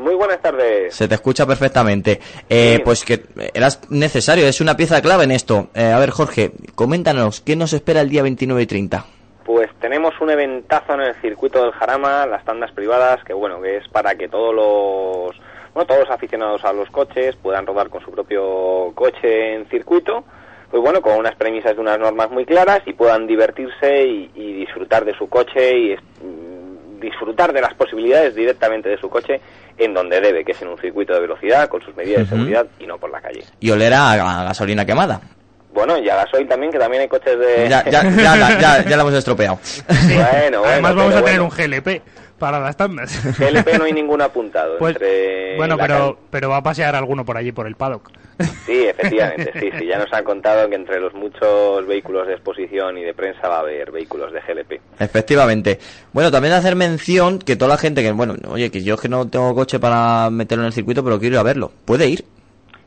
[0.00, 0.94] Muy buenas tardes.
[0.94, 2.20] Se te escucha perfectamente.
[2.48, 2.82] Eh, Sí.
[2.84, 3.22] Pues que
[3.54, 5.68] eras necesario, es una pieza clave en esto.
[5.74, 9.04] Eh, a ver, Jorge, coméntanos, ¿qué nos espera el día 29 y 30?
[9.44, 13.78] Pues tenemos un eventazo en el circuito del Jarama, las tandas privadas, que bueno, que
[13.78, 15.36] es para que todos los
[15.74, 20.24] bueno, todos los aficionados a los coches puedan rodar con su propio coche en circuito,
[20.70, 24.52] pues bueno, con unas premisas de unas normas muy claras y puedan divertirse y, y
[24.52, 25.96] disfrutar de su coche y
[27.00, 29.40] disfrutar de las posibilidades directamente de su coche
[29.78, 32.66] en donde debe, que es en un circuito de velocidad, con sus medidas de seguridad
[32.78, 33.42] y no por la calle.
[33.60, 35.20] Y olera a, gasolina quemada.
[35.72, 37.68] Bueno, y a gasoil también, que también hay coches de...
[37.68, 39.58] Ya, ya, ya, la- ya, ya la hemos estropeado.
[39.88, 41.44] Bueno, bueno, Además vamos a tener bueno.
[41.44, 42.02] un GLP
[42.40, 43.38] para las tandas.
[43.38, 44.78] GLP no hay ninguno apuntado.
[44.78, 48.10] Pues, entre bueno, pero, pero va a pasear alguno por allí, por el paddock.
[48.66, 49.86] Sí, efectivamente, sí, sí.
[49.86, 53.58] Ya nos han contado que entre los muchos vehículos de exposición y de prensa va
[53.58, 54.80] a haber vehículos de GLP.
[54.98, 55.78] Efectivamente.
[56.12, 59.10] Bueno, también hacer mención que toda la gente que, bueno, oye, que yo es que
[59.10, 61.70] no tengo coche para meterlo en el circuito, pero quiero ir a verlo.
[61.84, 62.24] ¿Puede ir?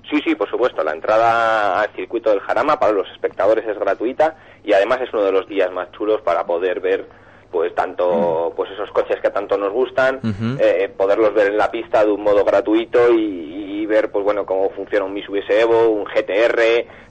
[0.10, 0.84] Sí, sí, por supuesto.
[0.84, 5.24] La entrada al circuito del Jarama para los espectadores es gratuita y además es uno
[5.24, 7.08] de los días más chulos para poder ver
[7.54, 10.58] pues tanto pues esos coches que tanto nos gustan Ujú.
[10.60, 14.44] eh, poderlos ver en la pista de un modo gratuito y, y ver pues bueno
[14.46, 16.60] cómo funciona un Mitsubishi Evo un GTR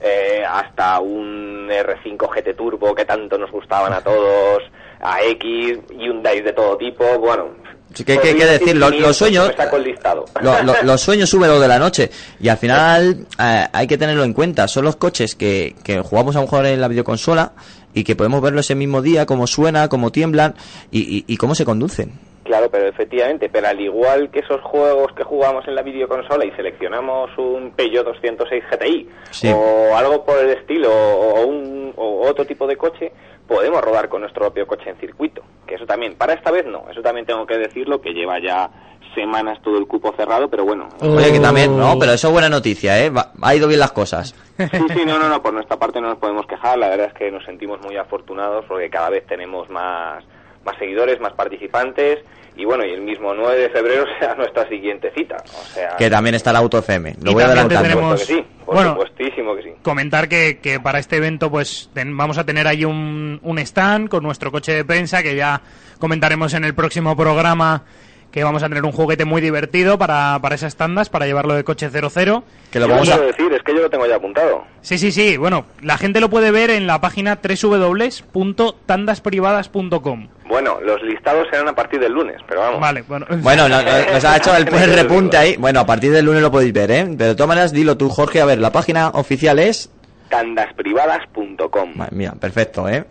[0.00, 4.64] eh, hasta un R5 GT Turbo que tanto nos gustaban a todos
[5.00, 7.04] a X Hyundai de todo tipo.
[7.18, 7.50] Bueno
[7.94, 9.48] Sí, que- que que decir, lo- los sueños-
[9.84, 13.86] listado Lo- lo- los sueños suben los de la noche y al final eh, hay
[13.86, 14.66] que tenerlo en cuenta.
[14.68, 17.52] Son los coches que, que jugamos a lo mejor en la videoconsola
[17.94, 20.54] y que podemos verlo ese mismo día, cómo suena, cómo tiemblan
[20.90, 22.12] y, y- y cómo se conducen.
[22.44, 26.50] Claro, pero efectivamente, pero al igual que esos juegos que jugamos en la videoconsola y
[26.52, 29.52] seleccionamos un Peugeot 206 GTI Sí.
[29.54, 33.12] o algo por el estilo o, un, o otro tipo de coche,
[33.46, 35.42] podemos rodar con nuestro propio coche en circuito.
[35.66, 38.70] Que eso también, para esta vez no, eso también tengo que decirlo, que lleva ya
[39.14, 40.88] semanas todo el cupo cerrado, pero bueno.
[41.02, 43.10] Oye, que también, no, pero eso es buena noticia, ¿eh?
[43.10, 44.34] Va- ha ido bien las cosas.
[44.56, 47.12] Sí, sí, no, no, no, por nuestra parte no nos podemos quejar, la verdad es
[47.14, 50.24] que nos sentimos muy afortunados porque cada vez tenemos más,
[50.64, 52.18] más seguidores, más participantes
[52.54, 55.96] y bueno, y el mismo 9 de febrero será nuestra siguiente cita, o sea...
[55.96, 57.14] Que también está la Auto FM.
[57.22, 57.88] Lo Y voy también adelantando.
[57.88, 58.90] tendremos- que sí, por Bueno.
[58.90, 59.68] supuestísimo que sí.
[59.82, 64.08] comentar que, que para este evento pues ten- vamos a tener ahí un, un stand
[64.10, 65.62] con nuestro coche de prensa que ya
[65.98, 67.84] comentaremos en el próximo programa
[68.32, 71.64] que vamos a tener un juguete muy divertido para, para esas tandas, para llevarlo de
[71.64, 72.42] coche 00.
[72.70, 73.26] Que lo vamos quiero a...
[73.26, 74.64] decir, es que yo lo tengo ya apuntado.
[74.80, 80.28] Sí, sí, sí, bueno, la gente lo puede ver en la página www.tandasprivadas.com.
[80.46, 82.80] Bueno, los listados serán a partir del lunes, pero vamos.
[82.80, 83.26] Vale, bueno.
[83.38, 85.56] Bueno, no- no- nos ha hecho el, repunte ahí.
[85.56, 87.04] Bueno, a partir del lunes lo podéis ver, ¿eh?
[87.16, 88.40] Pero de todas maneras, dilo tú, Jorge.
[88.40, 89.90] A ver, la página oficial es...
[90.28, 93.04] Tandasprivadas.com Madre mía, perfecto, ¿eh?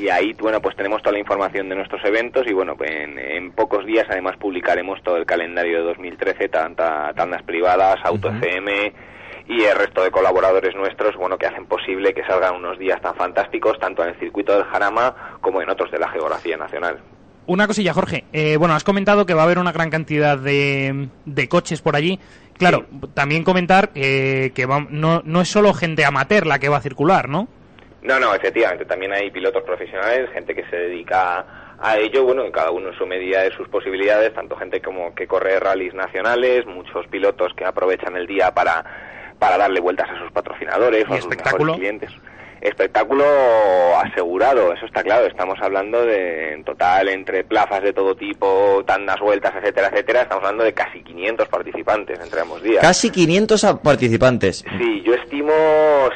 [0.00, 3.52] Y ahí, bueno, pues tenemos toda la información de nuestros eventos y bueno, en, en
[3.52, 8.92] pocos días además publicaremos todo el calendario de 2013, tanta, tandas privadas, Auto FM
[9.48, 13.14] y el resto de colaboradores nuestros, bueno, que hacen posible que salgan unos días tan
[13.16, 16.98] fantásticos tanto en el circuito del Jarama como en otros de la geografía nacional.
[17.46, 18.24] Una cosilla, Jorge.
[18.32, 21.96] Eh, bueno, has comentado que va a haber una gran cantidad de, de coches por
[21.96, 22.20] allí.
[22.58, 26.76] Claro, también comentar eh, que va- no, no es solo gente amateur la que va
[26.76, 27.48] a circular, ¿no?
[28.02, 31.44] No, no, efectivamente, también hay pilotos profesionales, gente que se dedica
[31.78, 35.26] a ello, bueno, cada uno en su medida de sus posibilidades, tanto gente como que
[35.26, 38.84] corre rallies nacionales, muchos pilotos que aprovechan el día para,
[39.38, 42.10] para darle vueltas a sus patrocinadores ¿Y o a sus mejores clientes.
[42.60, 43.24] Espectáculo
[43.96, 45.26] asegurado, eso está claro.
[45.26, 50.44] Estamos hablando de, en total, entre plazas de todo tipo, tandas, vueltas, etcétera, etcétera, estamos
[50.44, 52.80] hablando de casi 500 participantes entre ambos días.
[52.82, 54.64] Casi 500 a- participantes.
[54.78, 55.52] Sí, yo estimo,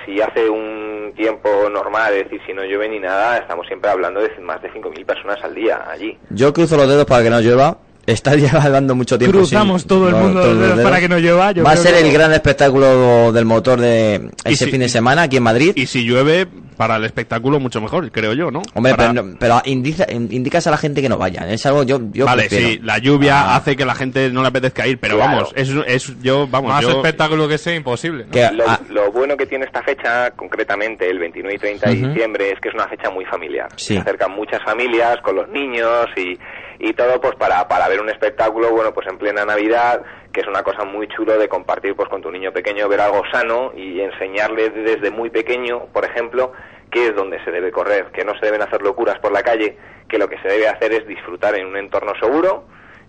[0.04, 4.20] si hace un tiempo normal, es decir, si no llueve ni nada, estamos siempre hablando
[4.20, 6.18] de más de 5.000 personas al día allí.
[6.30, 7.78] Yo cruzo los dedos para que no llueva.
[8.06, 9.38] Está llevando mucho tiempo.
[9.38, 11.76] Cruzamos sin- todo el mundo todos los dedos para que no llueva, yo Va a
[11.76, 15.42] ser que- el gran espectáculo del motor de ese si- fin de semana aquí en
[15.42, 15.72] Madrid.
[15.74, 16.46] Y si llueve,
[16.76, 18.60] para el espectáculo mucho mejor, creo yo, ¿no?
[18.74, 21.48] Hombre, Para- pero, indica- indicas a la gente que no vayan.
[21.48, 22.68] Es algo yo, yo vale, prefiero.
[22.68, 23.56] sí, la lluvia Ah.
[23.56, 25.32] hace que la gente no le apetezca ir, pero Claro.
[25.36, 26.90] vamos, es, es yo, vamos, Más yo...
[26.90, 28.24] espectáculo que sea, imposible.
[28.24, 28.30] ¿no?
[28.32, 31.96] Que- Lo, ah, lo bueno que tiene esta fecha, concretamente el 29 y 30 de
[31.96, 32.08] Ujú.
[32.08, 33.68] diciembre, es que es una fecha muy familiar.
[33.76, 33.94] Sí.
[33.94, 36.36] Se acercan muchas familias con los niños y,
[36.78, 40.02] y todo pues para, para ver un espectáculo, bueno, pues en plena Navidad,
[40.32, 43.22] que es una cosa muy chulo de compartir pues con tu niño pequeño, ver algo
[43.30, 46.52] sano y enseñarle desde muy pequeño, por ejemplo,
[46.90, 49.76] qué es donde se debe correr, que no se deben hacer locuras por la calle,
[50.08, 52.64] que lo que se debe hacer es disfrutar en un entorno seguro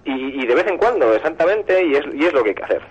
[0.06, 2.64] y, y de vez en cuando, exactamente, y es, y es lo que hay que
[2.64, 2.82] hacer.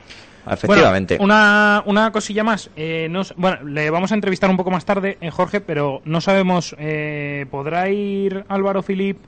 [0.51, 1.17] efectivamente.
[1.17, 2.71] Bueno, una, una cosilla más.
[2.77, 6.21] Eh, no bueno, le vamos a entrevistar un poco más tarde, eh, Jorge, pero no
[6.21, 9.19] sabemos, eh, ¿podrá ir Álvaro Filip?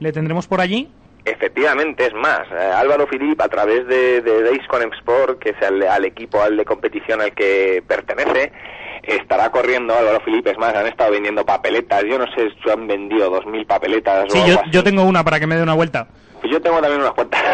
[0.00, 0.90] ¿Le tendremos por allí?
[1.24, 5.62] Efectivamente, es más, eh, Álvaro Filip a través de, de Days con Sport, que es
[5.62, 8.50] al, al equipo al de competición al que pertenece,
[9.02, 12.86] estará corriendo Álvaro Filip, es más, han estado vendiendo papeletas, yo no sé si han
[12.86, 14.70] vendido 2.000 papeletas o Sí, algo yo, así.
[14.70, 16.08] yo tengo una para que me dé una vuelta.
[16.40, 17.40] Pues yo tengo también unas cuantas.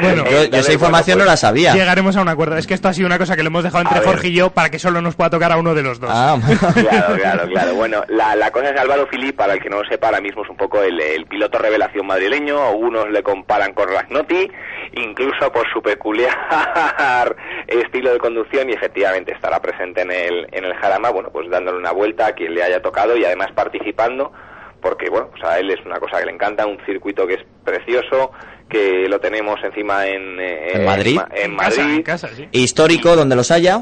[0.00, 1.72] Bueno, yo, yo esa información bueno, no la sabía.
[1.72, 2.56] Llegaremos a un acuerdo.
[2.56, 4.00] Es que esto ha sido una cosa que le hemos dejado entre.
[4.00, 6.10] Jorge y yo para que solo nos pueda tocar a uno de los dos.
[6.12, 6.36] Ah,
[6.74, 7.74] Claro, claro, claro.
[7.74, 10.42] Bueno, la, la cosa es Álvaro Filip, para el que no lo sepa, ahora mismo
[10.44, 12.62] es un poco el, el piloto revelación madrileño.
[12.68, 14.50] Algunos le comparan con Ragnotti,
[14.92, 16.34] incluso por su peculiar
[17.66, 21.78] estilo de conducción y efectivamente estará presente en el, en el Jarama, bueno, pues dándole
[21.78, 24.32] una vuelta a quien le haya tocado y además participando
[24.84, 27.40] porque bueno, pues a él es una cosa que le encanta, un circuito que es
[27.64, 28.32] precioso,
[28.68, 31.18] que lo tenemos encima en, eh, ¿En Madrid?
[31.34, 32.48] En, En casa, Madrid, en casa, sí.
[32.52, 33.80] Histórico, donde los haya.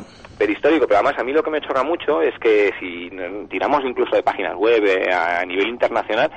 [0.49, 3.11] histórico, pero además a mí lo que me choca mucho es que si
[3.51, 6.31] tiramos incluso de páginas web eh, a, a nivel internacional,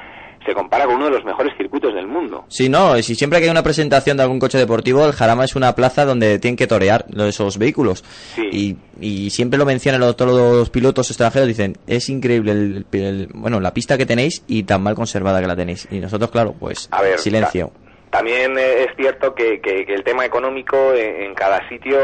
[0.45, 2.45] se compara con uno de los mejores circuitos del mundo.
[2.47, 5.55] Si no, si siempre que hay una presentación de algún coche deportivo, el Jarama es
[5.55, 8.03] una plaza donde tienen que torear esos vehículos.
[8.35, 8.47] Sí.
[8.51, 8.77] Y,
[9.25, 13.59] y siempre lo mencionan los- todos los pilotos extranjeros, dicen, es increíble el, el- bueno,
[13.59, 15.87] la pista que tenéis y tan mal conservada que la tenéis.
[15.91, 17.71] Y nosotros, claro, pues A ver, silencio.
[17.73, 21.97] ta- también eh, es cierto que, que- que el tema económico en, en cada sitio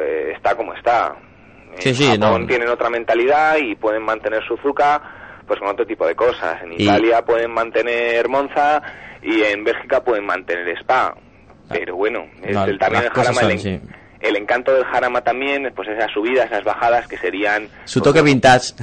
[0.00, 1.14] eh, está como está.
[1.78, 2.46] Sí, sí, Japón no.
[2.46, 5.02] tienen otra mentalidad y pueden mantener Suzuka
[5.46, 6.62] pues con otro tipo de cosas.
[6.62, 8.82] En Y- Italia pueden mantener Monza
[9.22, 11.14] y en Bélgica pueden mantener Spa.
[11.68, 13.88] Pero bueno, es No, el, también el cosas Jarama, son, el, en- sí.
[14.20, 17.68] el encanto del Jarama también, pues esas subidas, esas bajadas que serían...
[17.84, 18.74] Su pues, toque bueno, vintage.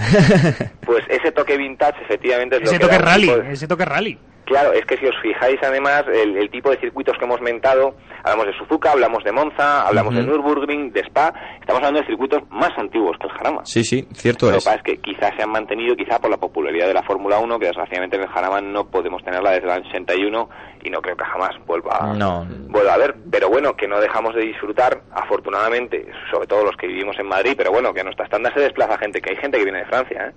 [0.85, 4.17] Pues ese toque vintage efectivamente es lo Ese que toque rally, de- ese toque rally.
[4.49, 7.93] Claro, es que si os fijáis además el, el tipo de circuitos que hemos mentado,
[8.23, 12.41] hablamos de Suzuka, hablamos de Monza, hablamos de Nürburgring, de Spa, estamos hablando de circuitos
[12.49, 13.61] más antiguos que el Jarama.
[13.65, 14.65] Sí, sí, cierto Lo que es.
[14.65, 17.59] pasa es que quizás se han mantenido quizá por la popularidad de la Fórmula 1,
[17.59, 20.49] que desgraciadamente en el Jarama no podemos tenerla desde el año 61
[20.83, 22.45] y no creo que jamás vuelva, No.
[22.69, 23.15] vuelva a haber.
[23.31, 27.53] Pero bueno, que no dejamos de disfrutar, afortunadamente, sobre todo los que vivimos en Madrid,
[27.55, 29.85] pero bueno, que a nuestra estándar se desplaza gente, que hay gente que viene de
[29.85, 30.33] Francia, ¿eh?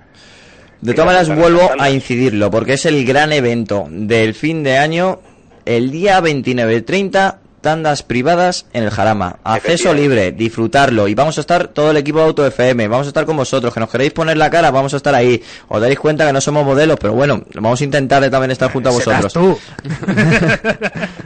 [0.82, 5.20] De todas maneras, vuelvo a incidirlo, porque es el gran evento del fin de año,
[5.64, 9.36] el día 29-30, tandas privadas en el Jarama.
[9.44, 11.06] Acceso libre, disfrutarlo.
[11.06, 13.72] Y vamos a estar todo el equipo de Auto FM, vamos a estar con vosotros,
[13.72, 15.40] que nos queréis poner la cara, vamos a estar ahí.
[15.68, 18.88] Os dais cuenta que no somos modelos, pero bueno, vamos a intentar también estar junto
[18.88, 19.32] a Serás vosotros.
[19.32, 19.58] tú.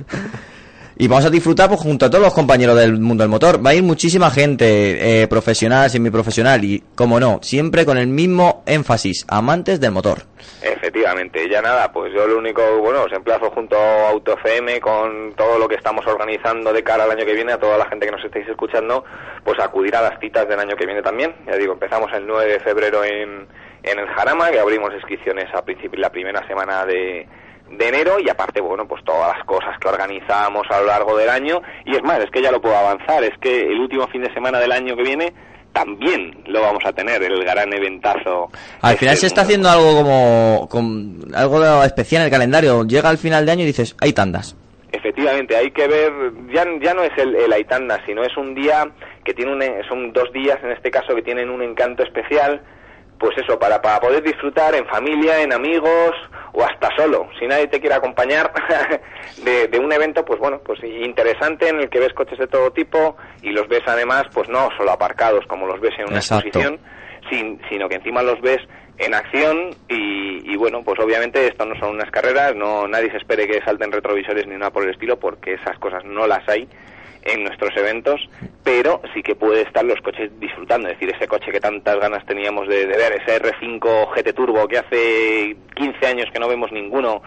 [0.98, 3.64] Y vamos a disfrutar pues, junto a todos los compañeros del mundo del motor.
[3.64, 8.62] Va a ir muchísima gente, eh, profesional, semiprofesional y, como no, siempre con el mismo
[8.64, 10.22] énfasis, amantes del motor.
[10.62, 15.34] Efectivamente, ya nada, pues yo lo único, bueno, os emplazo junto a Auto FM con
[15.36, 18.06] todo lo que estamos organizando de cara al año que viene, a toda la gente
[18.06, 19.04] que nos estéis escuchando,
[19.44, 21.34] pues acudir a las citas del año que viene también.
[21.46, 23.46] Ya digo, empezamos el 9 de febrero en,
[23.82, 27.26] en el Jarama, que abrimos inscripciones a principio la primera semana de,
[27.70, 31.28] de enero y aparte, bueno, pues todas las cosas que organizamos a lo largo del
[31.28, 31.62] año.
[31.84, 34.32] Y es más, es que ya lo puedo avanzar, es que el último fin de
[34.32, 35.32] semana del año que viene
[35.72, 38.50] también lo vamos a tener, el gran eventazo.
[38.80, 39.46] Al este final se está mundo.
[39.46, 42.84] haciendo algo como, algo especial en el calendario.
[42.84, 44.56] Llega al final de año y dices, hay tandas.
[44.90, 46.12] Efectivamente, hay que ver,
[46.50, 48.88] ya, ya no es el, el Aitanda, sino es un día
[49.22, 52.62] que tiene un, son dos días en este caso que tienen un encanto especial,
[53.18, 56.12] pues eso, para, para poder disfrutar en familia, en amigos
[56.52, 58.52] o hasta solo, si nadie te quiere acompañar
[59.36, 62.70] de, de un evento, pues bueno, pues interesante en el que ves coches de todo
[62.72, 66.46] tipo y los ves además, pues no solo aparcados como los ves en una Exacto.
[66.46, 66.80] exposición,
[67.30, 68.58] sin- sino que encima los ves
[68.98, 73.18] en acción y, y bueno, pues obviamente esto no son unas carreras, no nadie se
[73.18, 76.66] espere que salten retrovisores ni nada por el estilo porque esas cosas no las hay
[77.26, 78.20] en nuestros eventos,
[78.64, 82.24] pero sí que puede estar los coches disfrutando, es decir, ese coche que tantas ganas
[82.26, 86.70] teníamos de, de ver, ese R5 GT Turbo que hace 15 años que no vemos
[86.72, 87.22] ninguno,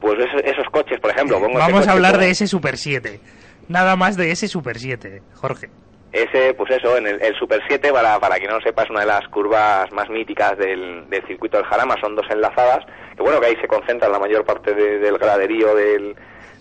[0.00, 3.20] pues esos, esos coches, por ejemplo, pongo Vamos a hablar como- de ese Super 7.
[3.68, 5.68] Nada más de ese Super 7, Jorge.
[6.12, 8.90] Ese, pues eso, en el, el Super 7, para, para quien no lo sepa, es
[8.90, 12.84] una de las curvas más míticas del, del circuito del Jarama, son dos enlazadas,
[13.16, 16.16] que bueno, que ahí se concentra la mayor parte de- del graderío del,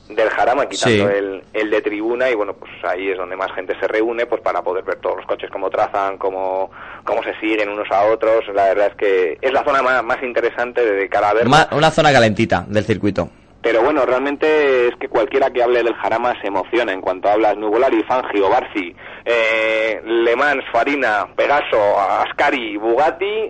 [0.10, 1.16] del Jarama, quitando Sí.
[1.16, 4.41] el, el de tribuna, y bueno, pues ahí es donde más gente se reúne, pues
[4.41, 6.72] para poder ver todos los coches, cómo trazan, cómo,
[7.03, 10.22] cómo se siguen unos a otros, la verdad es que es la zona más, más
[10.24, 11.47] interesante de, cara a ver.
[11.47, 13.30] Una zona calentita del circuito.
[13.62, 17.57] Pero bueno, realmente es que cualquiera que hable del Jarama se emociona en cuanto hablas
[17.57, 18.95] Nuvolari, Fangio, Barci,
[19.26, 23.49] eh, Le Mans, Farina, Pegaso, Ascari, Bugatti,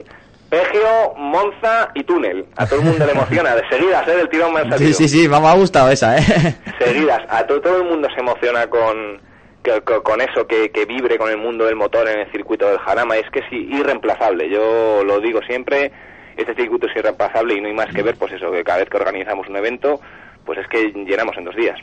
[0.50, 2.45] Pegio, Monza y Túnel.
[2.58, 4.16] A todo el mundo le emociona, de seguidas, ¿eh?
[4.16, 4.93] Del tirón me ha Sí, salido.
[4.93, 6.56] sí, sí, me ha gustado esa, ¿eh?
[6.80, 9.22] Seguidas, a to- todo el mundo se emociona con,
[9.64, 12.80] que- con eso que, que vibre con el mundo del motor en el circuito del
[12.80, 13.18] Jarama.
[13.18, 15.91] Es que es irreemplazable, yo lo digo siempre,
[16.36, 18.89] este circuito es irreemplazable y no hay más que ver, pues eso, que cada vez
[18.89, 20.02] que organizamos un evento,
[20.45, 21.78] pues es que llenamos en dos días.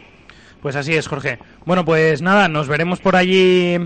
[0.61, 1.39] Pues así es, Jorge.
[1.67, 3.79] Bueno, pues nada, nos veremos por allí.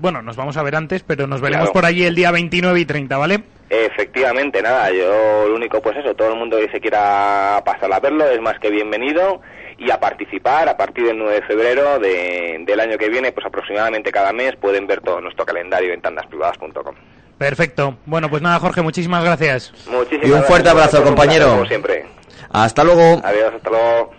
[0.00, 1.72] Bueno, nos vamos a ver antes, pero nos veremos Claro.
[1.72, 3.40] por allí el día 29 y 30, ¿vale?
[3.68, 7.98] Efectivamente, nada, yo lo único pues eso, todo el mundo que se quiera pasar a
[8.00, 9.40] verlo es más que bienvenido
[9.78, 13.44] y a participar a partir del 9 de febrero de- del año que viene, pues
[13.46, 16.94] aproximadamente cada mes pueden ver todo nuestro calendario en tandasprivadas.com.
[17.38, 17.98] Perfecto.
[18.06, 19.72] Bueno, pues nada, Jorge, muchísimas gracias.
[19.88, 21.48] Muchísimas Y un fuerte gracias, abrazo, placer, compañero.
[21.50, 22.06] Como siempre.
[22.50, 23.20] Hasta luego.
[23.24, 24.12] Adiós, hasta luego.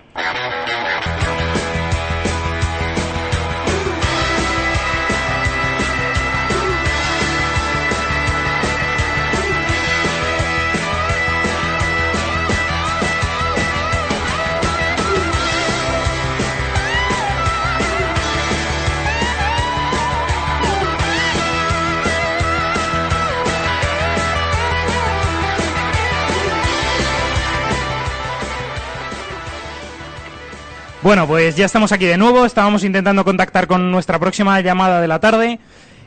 [31.01, 32.45] Bueno, pues ya estamos aquí de nuevo.
[32.45, 35.59] Estábamos intentando contactar con nuestra próxima llamada de la tarde.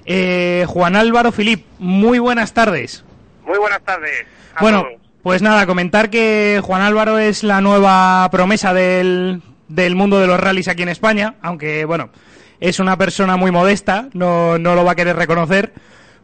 [0.05, 3.05] Eh, Juan Álvaro Filip, muy buenas tardes.
[3.47, 4.27] Muy buenas tardes.
[4.55, 4.95] a Bueno, todos.
[5.23, 10.41] pues nada, comentar que Juan Álvaro es la nueva promesa del, del mundo de los
[10.41, 12.11] rallies aquí en España, aunque bueno,
[12.59, 15.73] es una persona muy modesta, no, no lo va a querer reconocer,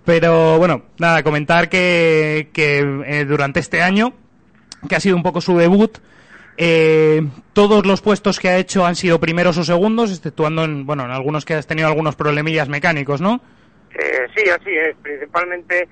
[0.05, 4.13] pero bueno, nada, comentar que, que eh, durante este año,
[4.89, 5.99] que ha sido un poco su debut,
[6.57, 11.05] eh, todos los puestos que ha hecho han sido primeros o segundos, exceptuando en, bueno,
[11.05, 13.41] en algunos que has tenido algunos problemillas mecánicos, ¿no?
[13.99, 14.97] Eh, sí, así es.
[15.03, 15.89] Principalmente,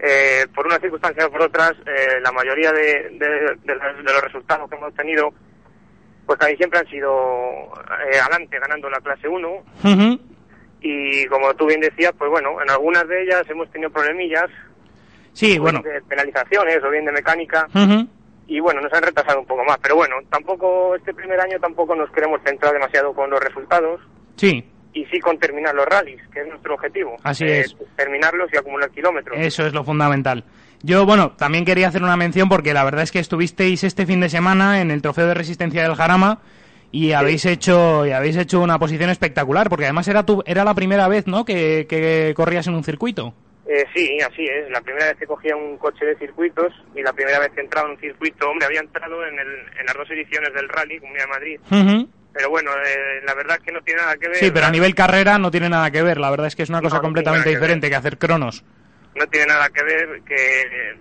[0.00, 4.12] eh, por unas circunstancias o por otras, eh, la mayoría de, de- de los, de
[4.12, 5.32] los resultados que hemos tenido
[6.26, 7.08] pues casi siempre han sido
[8.12, 10.20] eh, adelante ganando la clase 1 Ujú.
[10.80, 14.50] y como tú bien decías, pues bueno, en algunas de ellas hemos tenido problemillas,
[15.32, 15.80] Sí, o bueno.
[15.82, 17.68] de penalizaciones o bien de mecánica.
[18.46, 21.94] Y bueno, nos han retrasado un poco más, pero bueno, tampoco este primer año tampoco
[21.94, 24.00] nos queremos centrar demasiado con los resultados
[24.36, 27.16] Sí, y sí con terminar los rallies, que es nuestro objetivo.
[27.22, 27.76] Así Eh, es.
[27.96, 29.36] Terminarlos y acumular kilómetros.
[29.38, 30.44] eso es lo fundamental.
[30.82, 34.20] Yo, bueno, también quería hacer una mención porque la verdad es que estuvisteis este fin
[34.20, 36.40] de semana en el Trofeo de Resistencia del Jarama
[36.92, 40.74] y habéis hecho y habéis hecho una posición espectacular porque además era tu, era la
[40.74, 41.44] primera vez, ¿no?
[41.44, 43.34] Que, que corrías en un circuito.
[43.68, 44.70] Eh, sí, así es.
[44.70, 47.88] La primera vez que cogía un coche de circuitos y la primera vez que entraba
[47.88, 49.48] en un circuito, hombre, había entrado en, el,
[49.80, 51.60] en las dos ediciones del Rally, Comunidad de Madrid.
[52.32, 54.36] Pero bueno, eh, la verdad es que no tiene nada que ver.
[54.36, 56.18] Sí, pero a nivel carrera no tiene nada que ver.
[56.18, 58.62] La verdad es que es una cosa No, completamente diferente que hacer cronos.
[59.14, 60.96] No tiene nada que ver que eh,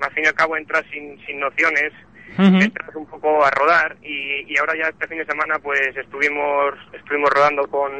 [0.00, 1.92] al fin y al cabo entras sin, sin nociones,
[2.36, 6.74] entras un poco a rodar y, y ahora ya este fin de semana pues estuvimos
[6.92, 7.90] estuvimos rodando con,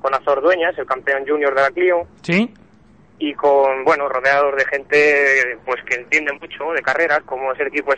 [0.00, 2.48] con Azor Dueñas, el campeón junior de la Clio, Sí.
[3.28, 7.68] Y con, bueno, rodeados de gente pues que entiende mucho de carreras, como es el
[7.68, 7.92] equipo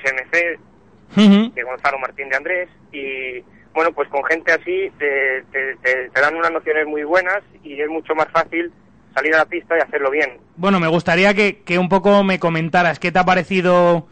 [1.16, 1.52] Ujú.
[1.54, 3.42] de Gonzalo Martín de Andrés y
[3.74, 7.80] bueno pues con gente así te, te, te- te dan unas nociones muy buenas y
[7.80, 8.70] es mucho más fácil
[9.14, 12.38] salir a la pista y hacerlo bien Bueno, me gustaría que, que un poco me
[12.38, 14.06] comentaras qué te ha parecido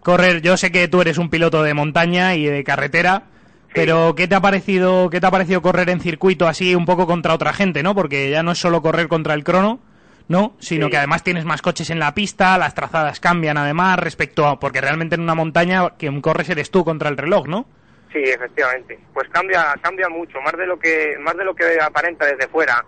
[0.00, 0.40] correr.
[0.42, 3.24] Yo sé que tú eres un piloto de montaña y de carretera,
[3.72, 7.06] pero ¿qué te ha parecido qué te ha parecido correr en circuito así un poco
[7.06, 7.94] contra otra gente, ¿no?
[7.94, 9.80] Porque ya no es solo correr contra el crono,
[10.28, 10.54] ¿no?
[10.58, 10.90] Sino Sí.
[10.90, 14.80] que además tienes más coches en la pista, las trazadas cambian además respecto a porque
[14.80, 17.66] realmente en una montaña quien corres eres tú contra el reloj, ¿no?
[18.10, 22.24] sí efectivamente pues cambia cambia mucho más de lo que más de lo que aparenta
[22.24, 22.82] desde fuera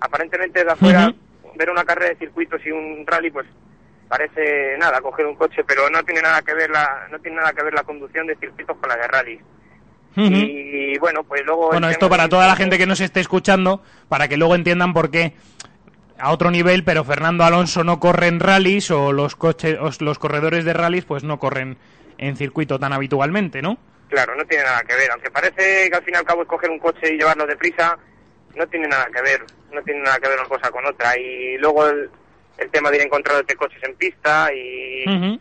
[0.00, 1.14] aparentemente desde afuera
[1.54, 3.46] ver una carrera de circuitos y un rally pues
[4.06, 7.54] parece nada coger un coche pero no tiene nada que ver la no tiene nada
[7.54, 9.40] que ver la conducción de circuitos con la de rally
[10.16, 14.28] y bueno pues luego Bueno, esto para toda la gente que nos esté escuchando, para
[14.28, 15.34] que luego entiendan por qué
[16.18, 20.18] a otro nivel, pero Fernando Alonso no corre en rallies o los coches, o los
[20.18, 21.76] corredores de rallies pues no corren
[22.18, 23.78] en circuito tan habitualmente, ¿no?
[24.08, 25.10] Claro, no tiene nada que ver.
[25.10, 27.98] Aunque parece que al fin y al cabo es coger un coche y llevarlo deprisa,
[28.54, 29.44] no tiene nada que ver.
[29.72, 31.18] No tiene nada que ver una cosa con otra.
[31.18, 32.08] Y luego el,
[32.58, 35.38] el tema de ir encontrándote coches en pista y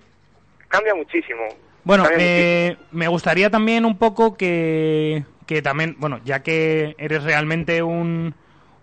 [0.67, 1.43] cambia muchísimo.
[1.83, 7.23] Bueno, Cambia eh, me gustaría también un poco que, que también, bueno, ya que eres
[7.23, 8.33] realmente un,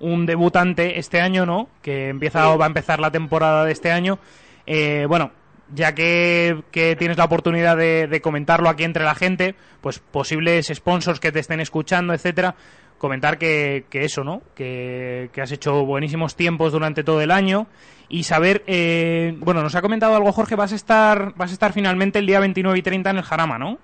[0.03, 1.69] un debutante este año, ¿no?
[1.81, 4.19] Que empieza o va a empezar la temporada de este año.
[4.67, 5.31] eh, bueno,
[5.75, 10.67] ya que, que tienes la oportunidad de, de comentarlo aquí entre la gente, pues posibles
[10.67, 12.55] sponsors que te estén escuchando, etcétera,
[12.99, 14.43] comentar que, que eso, ¿no?
[14.55, 17.69] Que, que has hecho buenísimos tiempos durante todo el año
[18.11, 21.73] y saber, eh, bueno, nos ha comentado algo Jorge, vas a estar, vas a estar
[21.73, 23.79] finalmente el día 29 y 30 en el Jarama, ¿no?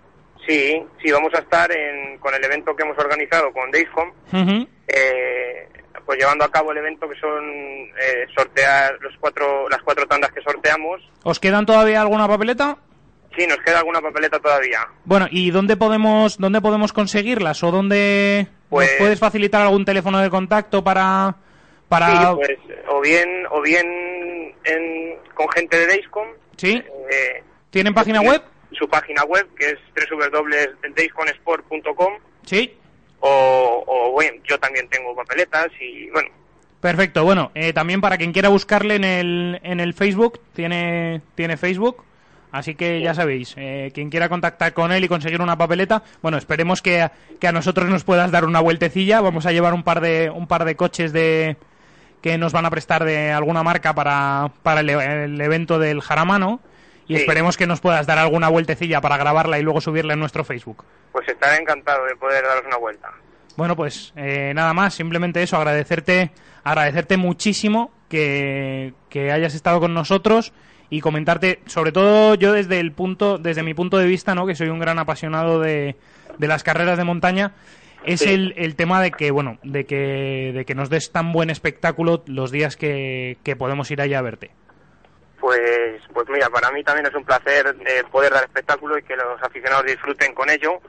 [0.46, 4.68] Sí, sí, vamos a estar en, con el evento que hemos organizado con Dayscom, Ujú.
[4.88, 5.68] eh,
[6.08, 10.32] pues llevando a cabo el evento que son eh, sortear los cuatro, las cuatro tandas
[10.32, 11.02] que sorteamos.
[11.22, 12.78] ¿Os quedan todavía alguna papeleta?
[13.36, 14.88] Sí, nos queda alguna papeleta todavía.
[15.04, 17.62] Bueno, ¿y dónde podemos, dónde podemos conseguirlas?
[17.62, 21.34] ¿O dónde Pues- nos puedes facilitar algún teléfono de contacto para...
[21.90, 22.06] para...
[22.06, 26.26] Sí, pues o bien, o bien en- con gente de Dayscom.
[26.56, 26.82] ¿Sí?
[27.10, 28.40] eh, ¿Tienen página web?
[28.72, 29.78] Su página web, que es
[30.10, 32.12] www.daysconsport.com.
[32.46, 32.74] Sí.
[33.20, 36.28] O, o bueno, yo también tengo papeletas y bueno,
[36.80, 41.56] Perfecto, bueno, eh, también para quien quiera buscarle en el, en el Facebook, tiene, tiene
[41.56, 42.04] Facebook,
[42.52, 46.38] así que ya sabéis, eh, quien quiera contactar con él y conseguir una papeleta, bueno,
[46.38, 49.82] esperemos que, a- que a nosotros nos puedas dar una vueltecilla, vamos a llevar un
[49.82, 51.56] par de, un par de coches de
[52.22, 56.00] que nos van a prestar de alguna marca para, para el, e- el evento del
[56.00, 56.60] Jaramano
[57.08, 57.20] y Sí.
[57.22, 60.84] esperemos que nos puedas dar alguna vueltecilla para grabarla y luego subirla en nuestro Facebook.
[61.10, 63.10] pues estaré encantado de poder daros una vuelta.
[63.56, 66.30] Bueno, pues eh, nada más, simplemente eso, agradecerte,
[66.62, 70.52] agradecerte muchísimo que, que hayas estado con nosotros
[70.90, 74.46] y comentarte, sobre todo yo desde el punto, desde mi punto de vista, ¿no?
[74.46, 75.96] que soy un gran apasionado de,
[76.38, 77.52] de las carreras de montaña,
[78.04, 78.30] es Sí.
[78.30, 82.22] el, el tema de que, bueno, de que, de que nos des tan buen espectáculo
[82.26, 84.50] los días que, que podemos ir allá a verte.
[85.40, 89.16] Pues, pues mira, para mí también es un placer eh, poder dar espectáculo y que
[89.16, 90.80] los aficionados disfruten con ello,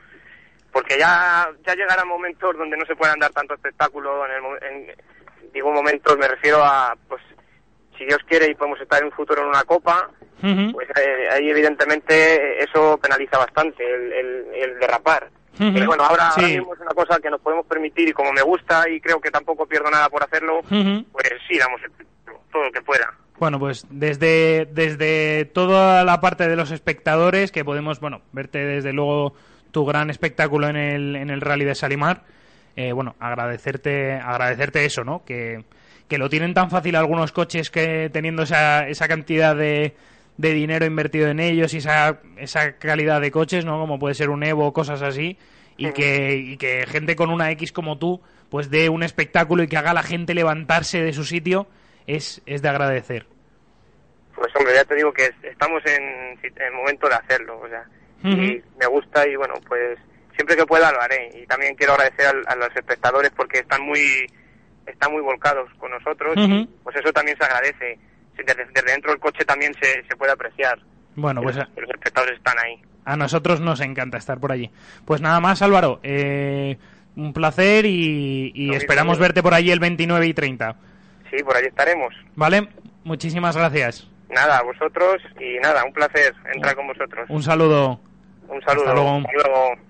[0.72, 4.26] porque ya, ya llegarán momentos donde no se puedan dar tanto espectáculo.
[4.26, 4.96] En, el, en-
[5.54, 7.22] digo momentos, me refiero a, pues,
[7.98, 10.10] si Dios quiere y podemos estar en un futuro en una copa,
[10.72, 15.30] pues eh, ahí evidentemente eso penaliza bastante el, el, el derrapar.
[15.58, 16.42] Pero bueno, ahora, Sí.
[16.42, 19.20] ahora mismo es una cosa que nos podemos permitir y como me gusta y creo
[19.20, 20.62] que tampoco pierdo nada por hacerlo,
[21.12, 21.92] pues sí, damos el-
[22.52, 23.14] todo lo que pueda.
[23.40, 28.92] Bueno, pues desde, desde toda la parte de los espectadores, que podemos, bueno, verte desde
[28.92, 29.34] luego
[29.72, 32.24] tu gran espectáculo en el, en el Rally de Salimar.
[32.76, 35.24] Eh, bueno, agradecerte, agradecerte eso, ¿no?
[35.26, 35.64] Que,
[36.08, 39.96] que lo tienen tan fácil algunos coches que teniendo esa, esa cantidad de,
[40.38, 43.80] de dinero invertido en ellos y esa, esa calidad de coches, ¿no?
[43.80, 45.38] Como puede ser un Evo o cosas así,
[45.78, 49.68] y que, y que gente con una X como tú, pues dé un espectáculo y
[49.68, 51.68] que haga a la gente levantarse de su sitio,
[52.08, 53.26] es, es de agradecer.
[54.36, 56.04] Pues hombre, ya te digo que es- estamos en,
[56.44, 57.84] en el momento de hacerlo, o sea,
[58.24, 59.98] y me gusta y bueno, pues
[60.36, 61.30] siempre que pueda lo haré.
[61.42, 64.00] Y también quiero agradecer al- a, los espectadores porque están muy
[64.86, 68.00] están muy volcados con nosotros y pues eso también se agradece.
[68.36, 70.80] Desde, desde dentro del coche también se, se puede apreciar.
[71.16, 72.82] Bueno, pues los, los espectadores están ahí.
[73.06, 74.72] A nosotros nos encanta estar por allí.
[75.06, 76.00] Pues nada más, Álvaro.
[76.04, 76.78] eh,
[77.18, 80.76] un placer y, esperamos verte por allí el 29 y 30.
[81.30, 82.14] Sí, por allí estaremos.
[82.36, 82.70] ¿Vale?
[83.04, 84.08] Muchísimas gracias.
[84.30, 87.26] Nada, a vosotros y nada, un placer entrar con vosotros.
[87.30, 88.00] Un saludo.
[88.48, 88.88] Un saludo.
[88.88, 89.18] Hasta luego.
[89.18, 89.89] Hasta luego.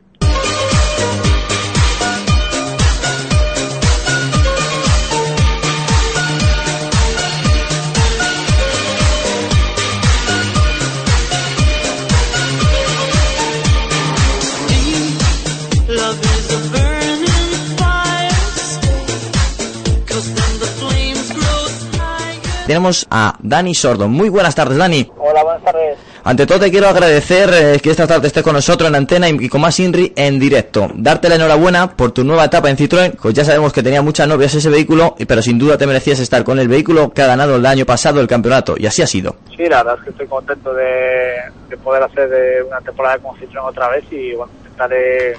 [22.69, 24.07] Tenemos a Dani Sordo.
[24.07, 25.11] Muy buenas tardes, Dani.
[25.17, 25.97] Hola, buenas tardes.
[26.23, 29.37] Ante todo te quiero agradecer eh, que esta tarde estés con nosotros en antena y,
[29.39, 30.87] y con más Inri en directo.
[30.93, 34.27] Darte la enhorabuena por tu nueva etapa en Citroën, pues ya sabemos que tenía muchas
[34.27, 37.55] novias ese vehículo, pero sin duda te merecías estar con el vehículo que ha ganado
[37.55, 39.37] el año pasado el campeonato, y así ha sido.
[39.57, 41.37] Sí, la verdad es que estoy contento de,
[41.69, 45.35] de poder hacer de una temporada con Citroën otra vez y bueno, intentaré,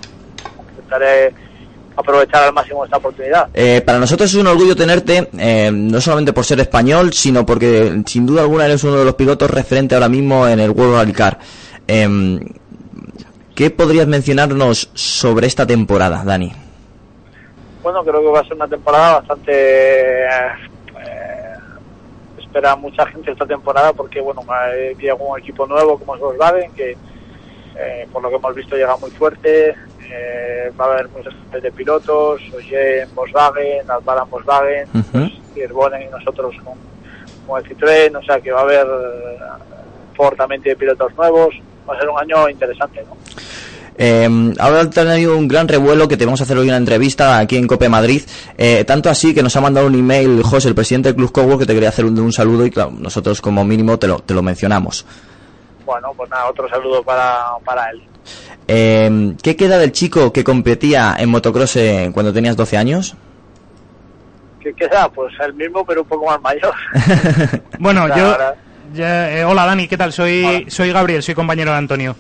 [0.71, 1.33] intentaré
[2.01, 3.49] aprovechar al máximo esta oportunidad.
[3.55, 8.03] Eh, para nosotros es un orgullo tenerte, eh, no solamente por ser español, sino porque
[8.07, 11.13] sin duda alguna eres uno de los pilotos referente ahora mismo en el World Rally
[11.13, 11.39] Car.
[11.87, 12.41] Em,
[13.55, 16.53] ¿Qué podrías mencionarnos sobre esta temporada, Dani?
[17.83, 19.53] Bueno, creo que va a ser una temporada bastante...
[19.53, 20.71] eh,
[22.39, 24.43] espera mucha gente esta temporada porque bueno,
[24.99, 26.97] llega un equipo nuevo como es Volkswagen que
[27.77, 29.75] eh, por lo que hemos visto llega muy fuerte.
[30.11, 35.31] Eh, va a haber muchos jefes de pilotos, Oye en Volkswagen, Alvara en Volkswagen, Ujú.
[35.57, 36.75] Irbonen y nosotros con,
[37.47, 39.39] con el Citroën, o sea que va a haber eh,
[40.17, 41.55] Ford también tiene pilotos nuevos,
[41.89, 43.17] va a ser un año interesante, ¿no?
[44.03, 47.37] Eh, ahora ha tenido un gran revuelo que te vamos a hacer hoy una entrevista
[47.39, 48.23] aquí en Cope Madrid.
[48.57, 51.61] Eh, tanto así que nos ha mandado un email José, el presidente del Club Cowork,
[51.61, 54.33] que te quería hacer un, un saludo y claro, nosotros como mínimo te lo, te
[54.33, 55.05] lo mencionamos.
[55.85, 58.01] Bueno, pues nada, otro saludo para, para él.
[58.73, 63.17] Eh, ¿Qué queda del chico que competía en motocross eh, cuando tenías 12 años?
[64.61, 65.09] ¿Qué queda?
[65.09, 66.73] Pues el mismo, pero un poco más mayor.
[67.81, 68.37] Bueno, La yo...
[68.95, 70.13] ya, eh, hola Dani, ¿qué tal?
[70.13, 72.15] Soy, soy Gabriel, soy compañero de Antonio.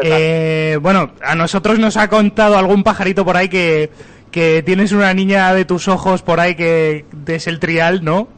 [0.00, 3.90] Eh, bueno, a nosotros nos ha contado algún pajarito por ahí que,
[4.30, 8.28] que tienes una niña de tus ojos por ahí que es el trial, ¿no?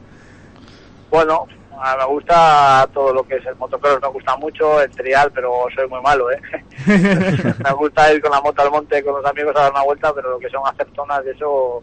[1.11, 1.47] Bueno,
[1.83, 5.51] a- me gusta todo lo que es el motocross, me gusta mucho, el trial, pero
[5.75, 6.41] soy muy malo, ¿eh?
[6.87, 10.13] me gusta ir con la moto al monte con los amigos a dar una vuelta,
[10.15, 11.83] pero lo que son hacer zonas, eso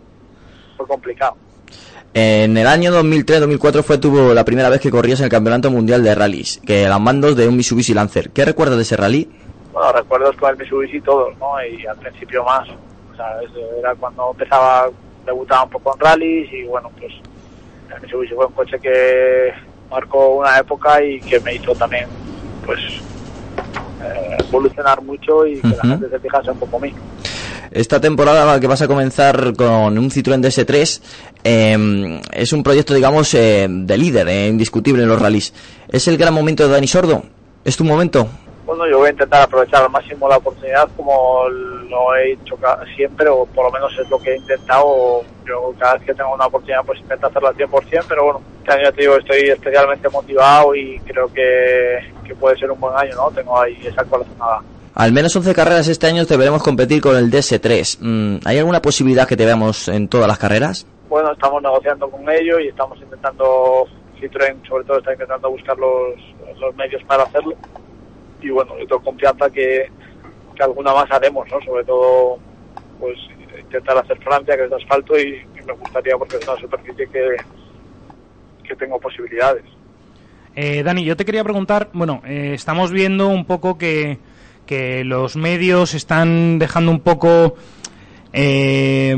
[0.77, 1.35] fue complicado.
[2.13, 6.03] En el año 2003-2004 fue tu, la primera vez que corrías en el Campeonato Mundial
[6.03, 8.31] de Rallys, que a mandos de un Mitsubishi Lancer.
[8.31, 9.29] ¿Qué recuerdas de ese rally?
[9.71, 11.63] Bueno, recuerdos con el Mitsubishi todos, ¿no?
[11.63, 12.67] Y al principio más.
[12.67, 13.27] O sea,
[13.79, 14.89] era cuando empezaba,
[15.23, 17.13] debutaba un poco en rallies y bueno, pues
[17.95, 19.53] el Mitsubishi fue un coche que
[19.89, 22.07] marcó una época y que me hizo también,
[22.65, 22.79] pues,
[24.03, 26.93] eh, evolucionar mucho y que la gente se fijase un poco en mí.
[27.71, 31.01] Esta temporada que vas a comenzar con un Citroën DS3
[31.43, 35.53] eh, es un proyecto, digamos, eh, de líder, eh, indiscutible en los rallies.
[35.87, 37.23] ¿Es el gran momento de Dani Sordo?
[37.63, 38.27] ¿Es tu momento?
[38.69, 42.55] Bueno, yo voy a intentar aprovechar al máximo la oportunidad como lo he hecho
[42.95, 45.23] siempre, o por lo menos es lo que he intentado.
[45.43, 48.73] Yo cada vez que tengo una oportunidad pues intento hacerlo al 100%, pero bueno, este
[48.73, 53.15] año te digo, estoy especialmente motivado y creo que, que puede ser un buen año,
[53.15, 53.31] ¿no?
[53.31, 54.61] Tengo ahí esa corazonada.
[54.93, 57.97] Al menos 11 carreras este año te veremos competir con el DS3.
[58.01, 60.85] Mm, ¿Hay alguna posibilidad que te veamos en todas las carreras?
[61.09, 63.87] Bueno, estamos negociando con ello y estamos intentando,
[64.21, 67.55] Citroën sobre todo está intentando buscar los, los medios para hacerlo.
[68.41, 69.89] Y bueno, yo tengo confianza que,
[70.55, 71.61] que alguna más haremos, ¿no?
[71.61, 72.37] Sobre todo,
[72.99, 73.17] pues
[73.59, 77.37] intentar hacer Francia, que es de asfalto, y, me gustaría porque es una superficie que,
[78.67, 79.63] que tengo posibilidades.
[80.55, 84.17] Eh, Dani, yo te quería preguntar, bueno, eh, estamos viendo un poco que,
[84.65, 87.55] que los medios están dejando un poco
[88.33, 89.15] eh,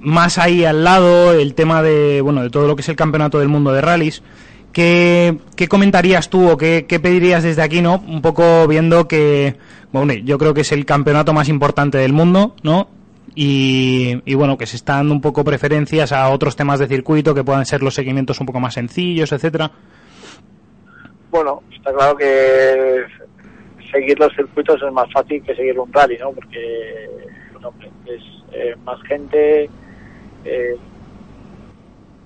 [0.00, 3.38] más ahí al lado el tema de, bueno, de todo lo que es el campeonato
[3.38, 4.22] del mundo de rallies.
[4.74, 8.04] ¿Qué, qué comentarías tú o qué, qué pedirías desde aquí, no?
[8.06, 9.56] Un poco viendo que,
[9.92, 12.88] bueno, yo creo que es el campeonato más importante del mundo, ¿no?
[13.34, 17.34] Y, y bueno, que se están dando un poco preferencias a otros temas de circuito
[17.34, 19.72] que puedan ser los seguimientos un poco más sencillos, etcétera.
[21.30, 23.04] Bueno, está claro que
[23.90, 26.32] seguir los circuitos es más fácil que seguir un rally, ¿no?
[26.32, 27.08] Porque
[28.06, 28.22] es
[28.52, 29.68] eh, más gente.
[30.44, 30.76] Eh,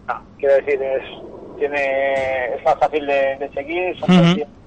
[0.08, 3.98] ah, quiero decir, es, tiene, es más fácil de, de seguir.
[4.00, 4.58] Son más tiempo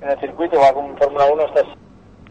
[0.00, 1.64] en el circuito, va con Fórmula 1, estás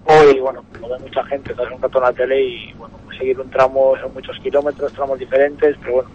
[0.05, 3.39] hoy, bueno, lo ve mucha gente, estás un rato en la tele y, bueno, seguir
[3.39, 6.09] un tramo son muchos kilómetros, tramos diferentes, pero bueno,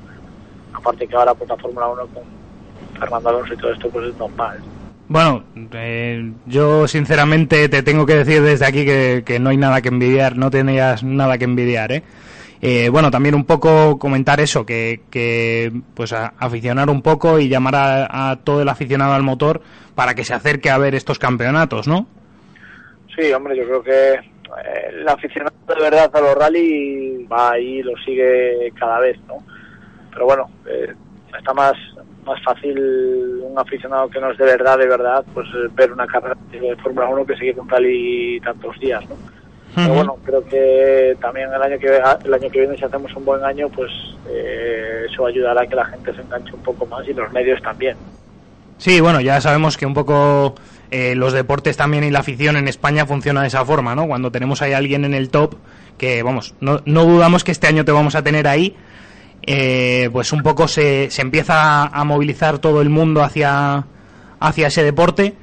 [0.74, 2.22] aparte que ahora pues la Fórmula 1 con
[2.98, 4.58] Fernando Alonso y todo esto, pues es normal.
[5.08, 5.42] Bueno,
[5.72, 9.88] eh, yo sinceramente te tengo que decir desde aquí que, que no hay nada que
[9.88, 12.02] envidiar, no tenías nada que envidiar, ¿eh?
[12.62, 17.74] Eh, bueno, también un poco comentar eso, que, que pues aficionar un poco y llamar
[17.74, 19.62] a, a todo el aficionado al motor
[19.94, 22.06] para que se acerque a ver estos campeonatos, ¿no?
[23.16, 27.78] Sí, hombre, yo creo que eh, el aficionado de verdad a los rally va ahí
[27.78, 29.44] y lo sigue cada vez, ¿no?
[30.12, 30.92] Pero bueno, eh,
[31.38, 31.74] está más
[32.26, 32.78] más fácil
[33.42, 36.76] un aficionado que no es de verdad, de verdad, pues eh, ver una carrera de
[36.76, 39.16] Fórmula 1 que seguir un rally tantos días, ¿no?
[39.74, 41.86] Pero bueno, creo que también el año que
[42.24, 43.90] el año que viene si hacemos un buen año, pues
[44.28, 47.62] eh, eso ayudará a que la gente se enganche un poco más y los medios
[47.62, 47.96] también.
[48.78, 50.54] Sí, bueno, ya sabemos que un poco
[50.90, 54.08] eh, los deportes también y la afición en España funciona de esa forma, ¿no?
[54.08, 55.54] Cuando tenemos ahí a alguien en el top,
[55.98, 58.74] que vamos, no, no dudamos que este año te vamos a tener ahí,
[59.42, 63.84] eh, pues un poco se, se empieza a, a movilizar todo el mundo hacia,
[64.40, 65.34] hacia ese deporte.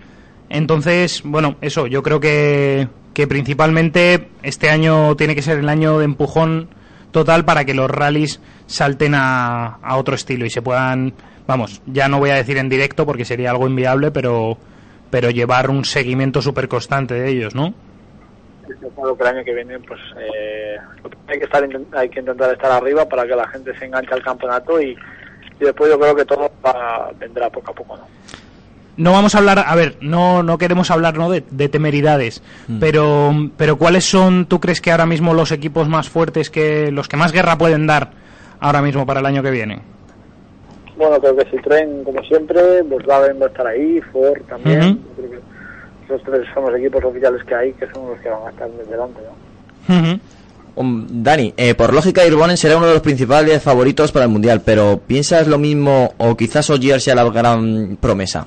[0.50, 2.88] Entonces, bueno, eso, yo creo que,
[3.18, 6.68] que principalmente este año tiene que ser el año de empujón
[7.10, 11.14] total para que los rallies salten a, a otro estilo y se puedan,
[11.48, 14.60] vamos, ya no voy a decir en directo porque sería algo inviable, pero,
[15.10, 17.74] pero llevar un seguimiento súper constante de ellos, ¿no?
[18.68, 20.76] Que el año que viene pues eh,
[21.28, 24.22] hay que estar hay que intentar estar arriba para que la gente se enganche al
[24.22, 24.92] campeonato y,
[25.60, 28.04] y después yo creo que todo va- vendrá poco a poco no
[28.98, 31.30] No vamos a hablar, a ver, no, no queremos hablar ¿no?
[31.30, 32.42] de, de temeridades,
[32.80, 37.08] pero, pero ¿cuáles son, tú crees que ahora mismo los equipos más fuertes, que los
[37.08, 38.12] que más guerra pueden dar
[38.60, 39.82] ahora mismo para el año que viene?
[40.98, 45.00] bueno creo que Citroën como siempre Volkswagen va a estar ahí Ford también.
[45.18, 45.40] Yo creo que
[46.06, 48.70] esos tres son los equipos oficiales que hay que son los que van a estar
[48.70, 49.22] delante
[49.88, 50.20] ¿no?
[50.76, 54.62] Um, Dani, eh, por lógica Irbonen será uno de los principales favoritos para el Mundial,
[54.64, 58.46] pero ¿piensas lo mismo o quizás Ogier sea la gran promesa?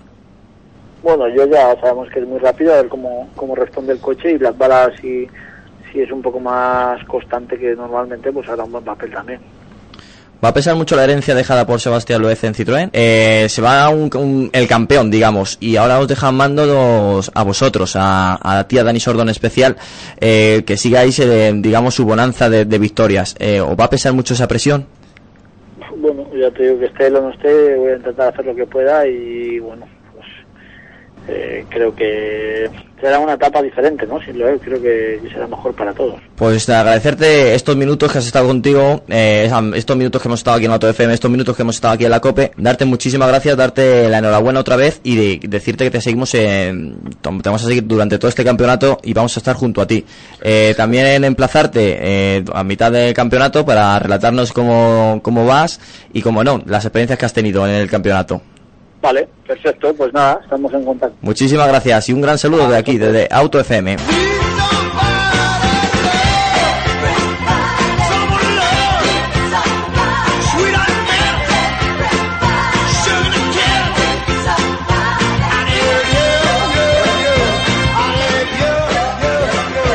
[1.02, 4.32] Bueno, yo ya sabemos que es muy rápido, a ver cómo, cómo responde el coche
[4.32, 5.26] y Black Bala si,
[5.90, 9.40] si es un poco más constante que normalmente, pues hará un buen papel también.
[10.42, 12.88] ¿Va a pesar mucho la herencia dejada por Sebastián Loez en Citroën?
[12.94, 17.94] Eh, se va un- un- el campeón, digamos, y ahora os dejan mando a vosotros,
[17.96, 19.76] a, a la tía Dani Sordo en especial,
[20.18, 23.36] eh, que sigáis, eh, digamos, su bonanza de, de victorias.
[23.38, 24.86] Eh, ¿Os va a pesar mucho esa presión?
[25.96, 28.66] Bueno, ya te digo que esté o no esté, voy a intentar hacer lo que
[28.66, 29.86] pueda y bueno,
[31.28, 32.68] eh, creo que
[33.00, 34.20] será una etapa diferente, ¿no?
[34.22, 36.20] Sin es, creo que será mejor para todos.
[36.36, 40.66] Pues agradecerte estos minutos que has estado contigo, eh, estos minutos que hemos estado aquí
[40.66, 43.56] en Auto FM, estos minutos que hemos estado aquí en la COPE, darte muchísimas gracias,
[43.56, 47.66] darte la enhorabuena otra vez y de- decirte que te seguimos, en, te vamos a
[47.68, 50.04] seguir durante todo este campeonato y vamos a estar junto a ti.
[50.42, 55.80] Eh, también emplazarte eh, a mitad del campeonato para relatarnos cómo, cómo vas
[56.12, 58.42] y, como no, las experiencias que has tenido en el campeonato.
[59.02, 61.16] Vale, perfecto, pues nada, estamos en contacto.
[61.22, 63.96] Muchísimas gracias y un gran saludo de aquí, desde Auto FM.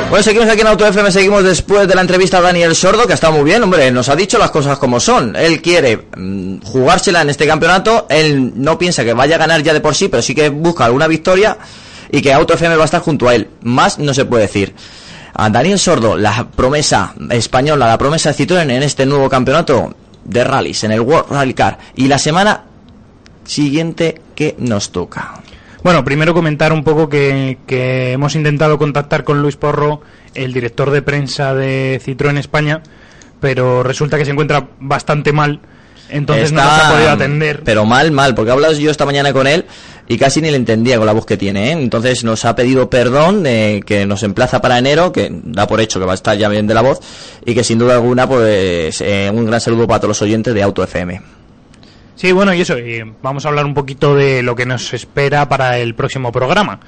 [0.10, 3.14] Bueno, seguimos aquí en Auto FM, seguimos después de la entrevista a Daniel Sordo, que
[3.14, 5.36] ha estado muy bien, hombre, nos ha dicho las cosas como son.
[5.36, 9.74] Él quiere mm, jugársela en este campeonato, él no piensa que vaya a ganar ya
[9.74, 11.58] de por sí, pero sí que busca alguna victoria
[12.12, 13.50] y que Auto FM va a estar junto a él.
[13.62, 14.76] Más no se puede decir.
[15.34, 20.44] A Daniel Sordo, la promesa española, la promesa de Citroën en este nuevo campeonato de
[20.44, 21.78] rallies, en el World Rally Car.
[21.96, 22.64] Y la semana
[23.44, 25.42] siguiente que nos toca.
[25.86, 30.02] Bueno, primero comentar un poco que, que hemos intentado contactar con Luis Porro,
[30.34, 32.82] el director de prensa de Citroën España,
[33.40, 35.60] pero resulta que se encuentra bastante mal,
[36.10, 37.62] entonces no nos ha podido atender.
[37.64, 39.66] Pero mal, mal, porque he hablado yo esta mañana con él
[40.08, 41.70] y casi ni le entendía con la voz que tiene.
[41.70, 41.74] ¿eh?
[41.74, 46.00] Entonces nos ha pedido perdón, eh, que nos emplaza para enero, que da por hecho
[46.00, 47.00] que va a estar ya bien de la voz
[47.46, 50.64] y que sin duda alguna, pues eh, un gran saludo para todos los oyentes de
[50.64, 51.45] Auto FM.
[52.16, 55.50] Sí, bueno, y eso, y vamos a hablar un poquito de lo que nos espera
[55.50, 56.80] para el próximo programa.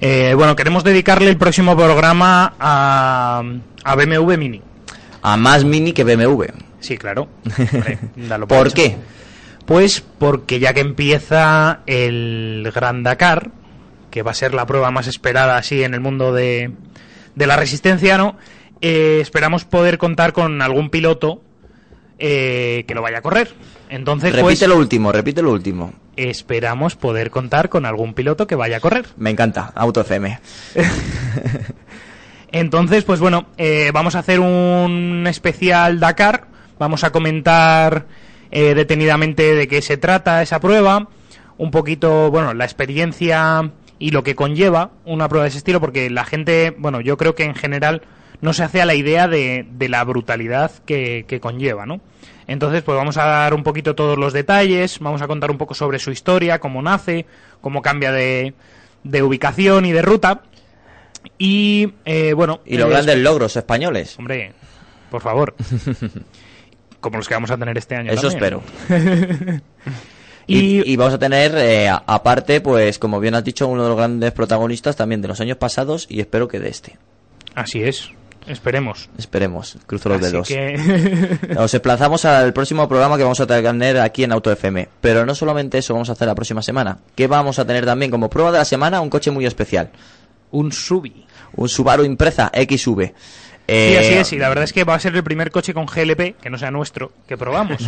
[0.00, 3.42] Eh, bueno, queremos dedicarle el próximo programa a,
[3.84, 4.62] a BMW Mini.
[5.22, 6.44] A más Mini que BMW.
[6.80, 7.28] Sí, claro.
[8.16, 8.76] Dalo por ¿Por hecho.
[8.76, 8.96] qué?
[9.66, 13.50] Pues porque ya que empieza el Grand Dakar,
[14.10, 16.72] que va a ser la prueba más esperada así en el mundo de,
[17.36, 18.36] de la resistencia, ¿no?
[18.80, 21.42] Eh, esperamos poder contar con algún piloto
[22.24, 23.52] eh, que lo vaya a correr.
[23.88, 25.92] Entonces, Repite pues, lo último, repite lo último.
[26.14, 29.06] esperamos poder contar con algún piloto que vaya a correr.
[29.16, 30.38] Me encanta, Auto FM.
[32.52, 36.46] Entonces, pues bueno, eh, vamos a hacer un especial Dakar.
[36.78, 38.06] Vamos a comentar
[38.52, 41.08] eh, detenidamente de qué se trata esa prueba.
[41.58, 46.08] Un poquito, bueno, la experiencia y lo que conlleva una prueba de ese estilo, porque
[46.08, 48.02] la gente, bueno, yo creo que en general
[48.42, 52.00] no se hace a la idea de, de la brutalidad que, que conlleva, ¿no?
[52.46, 55.74] Entonces, pues vamos a dar un poquito todos los detalles, vamos a contar un poco
[55.74, 57.24] sobre su historia, cómo nace,
[57.60, 58.52] cómo cambia de,
[59.04, 60.42] de ubicación y de ruta.
[61.38, 62.60] Y, eh, bueno...
[62.66, 64.18] Y los eh, grandes logros españoles.
[64.18, 64.52] Hombre,
[65.08, 65.54] por favor.
[67.00, 68.12] Como los que vamos a tener este año.
[68.12, 68.60] Eso también.
[68.88, 69.60] espero.
[70.48, 73.96] Y, y vamos a tener, eh, aparte, pues como bien has dicho, uno de los
[73.96, 76.98] grandes protagonistas también de los años pasados y espero que de este.
[77.54, 78.10] Así es.
[78.46, 79.08] Esperemos.
[79.18, 80.48] Esperemos, cruzo los Así dedos.
[80.48, 81.38] que...
[81.54, 84.88] Nos emplazamos al próximo programa que vamos a tener aquí en Auto FM.
[85.00, 86.98] Pero no solamente eso vamos a hacer la próxima semana.
[87.14, 89.90] Que vamos a tener también como prueba de la semana un coche muy especial.
[90.50, 91.24] un Subi.
[91.54, 92.76] Un Subaru Impreza XV.
[93.06, 93.12] Sí,
[93.68, 94.32] Eh, así es.
[94.32, 96.58] Y la verdad es que va a ser el primer coche con GLP, que no
[96.58, 97.80] sea nuestro, que probamos.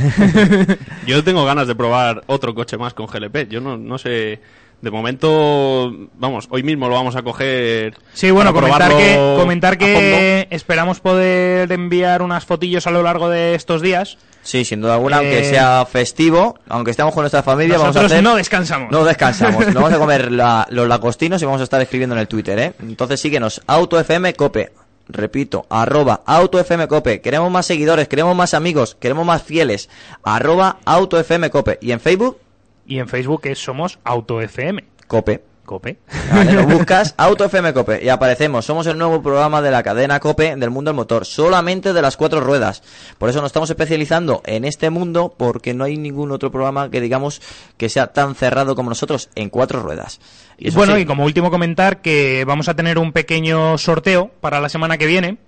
[1.07, 3.48] Yo tengo ganas de probar otro coche más con GLP.
[3.48, 4.40] Yo no, no sé.
[4.81, 7.97] De momento, vamos, hoy mismo lo vamos a coger.
[8.12, 13.29] Sí, bueno, para comentar que, comentar que esperamos poder enviar unas fotillos a lo largo
[13.31, 14.18] de estos días.
[14.43, 18.01] Sí, sin duda alguna, aunque Eh, sea festivo, aunque estemos con nuestra familia, vamos a
[18.05, 18.22] hacer...
[18.22, 18.91] no descansamos.
[18.93, 22.20] No descansamos, nos vamos a comer la- los lagostinos y vamos a estar escribiendo en
[22.20, 22.75] el Twitter, ¿eh?
[22.83, 24.70] Entonces síguenos, AutoFM Cope.
[25.09, 27.20] Repito, arroba AutoFM Cope.
[27.22, 29.89] Queremos más seguidores, queremos más amigos, queremos más fieles.
[30.22, 31.79] Arroba AutoFM Cope.
[31.83, 32.39] Y en Facebook,
[32.87, 34.85] Y en Facebook es Somos Auto FM.
[35.07, 35.43] Cope.
[35.64, 35.97] Cope.
[36.32, 38.64] Vale, lo buscas Auto FM Cope y aparecemos.
[38.64, 42.16] Somos el nuevo programa de la cadena Cope del mundo del motor, solamente de las
[42.16, 42.82] cuatro ruedas.
[43.18, 47.01] Por eso nos estamos especializando en este mundo porque no hay ningún otro programa que
[47.01, 47.41] digamos
[47.76, 50.20] que sea tan cerrado como nosotros en cuatro ruedas.
[50.59, 54.61] Y bueno, sí, y como último comentar que vamos a tener un pequeño sorteo para
[54.61, 55.39] la semana que viene.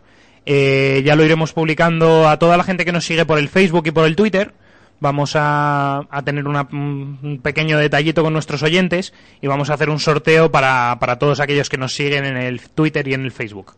[0.49, 3.87] Eh, ya lo iremos publicando a toda la gente que nos sigue por el Facebook
[3.87, 4.55] y por el Twitter.
[4.99, 9.91] Vamos a, a tener una- un pequeño detallito con nuestros oyentes y vamos a hacer
[9.91, 13.31] un sorteo para, para todos aquellos que nos siguen en el Twitter y en el
[13.33, 13.73] Facebook.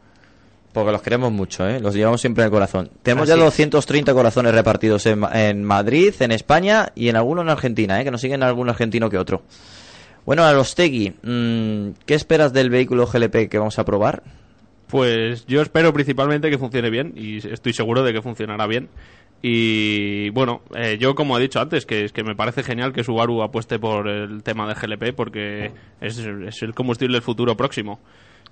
[0.72, 1.80] porque los queremos mucho, ¿eh?
[1.80, 2.90] los llevamos siempre en el corazón.
[3.02, 3.44] Tenemos Así ya es.
[3.46, 8.04] 230 corazones repartidos en, Ma- en Madrid, en España y en algunos en Argentina, ¿eh?
[8.04, 9.42] que nos siguen algún argentino que otro.
[10.24, 14.22] Bueno, a los Tegui, mm, ¿qué esperas del vehículo GLP que vamos a probar?
[14.86, 18.88] Pues yo espero principalmente que funcione bien y estoy seguro de que funcionará bien.
[19.40, 23.04] Y bueno, eh, yo como he dicho antes, que es que me parece genial que
[23.04, 25.70] Subaru apueste por el tema de GLP porque
[26.00, 28.00] es, es el combustible del futuro próximo.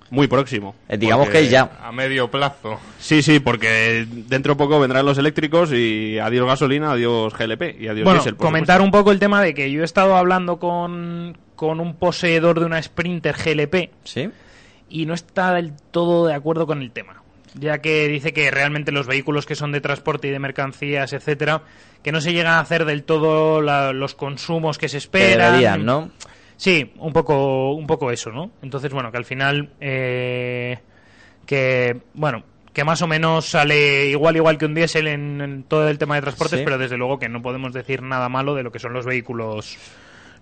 [0.09, 0.75] Muy próximo.
[0.87, 1.69] Eh, digamos que es ya.
[1.83, 2.79] A medio plazo.
[2.97, 7.87] Sí, sí, porque dentro de poco vendrán los eléctricos y adiós gasolina, adiós GLP y
[7.89, 8.83] adiós Bueno, comentar supuesto.
[8.83, 12.65] un poco el tema de que yo he estado hablando con, con un poseedor de
[12.65, 14.29] una Sprinter GLP ¿Sí?
[14.89, 17.21] y no está del todo de acuerdo con el tema.
[17.59, 21.63] Ya que dice que realmente los vehículos que son de transporte y de mercancías, etcétera,
[22.03, 25.51] que no se llegan a hacer del todo la- los consumos que se Que esperan.
[25.51, 26.11] deberían, ¿no?
[26.55, 28.51] Sí, un poco, un poco eso, ¿no?
[28.61, 30.77] Entonces, bueno, que al final, eh,
[31.45, 32.43] que, bueno,
[32.73, 36.15] que más o menos sale igual, igual que un diésel en, en todo el tema
[36.15, 36.65] de transportes, Sí.
[36.65, 39.77] pero desde luego que no podemos decir nada malo de lo que son los vehículos,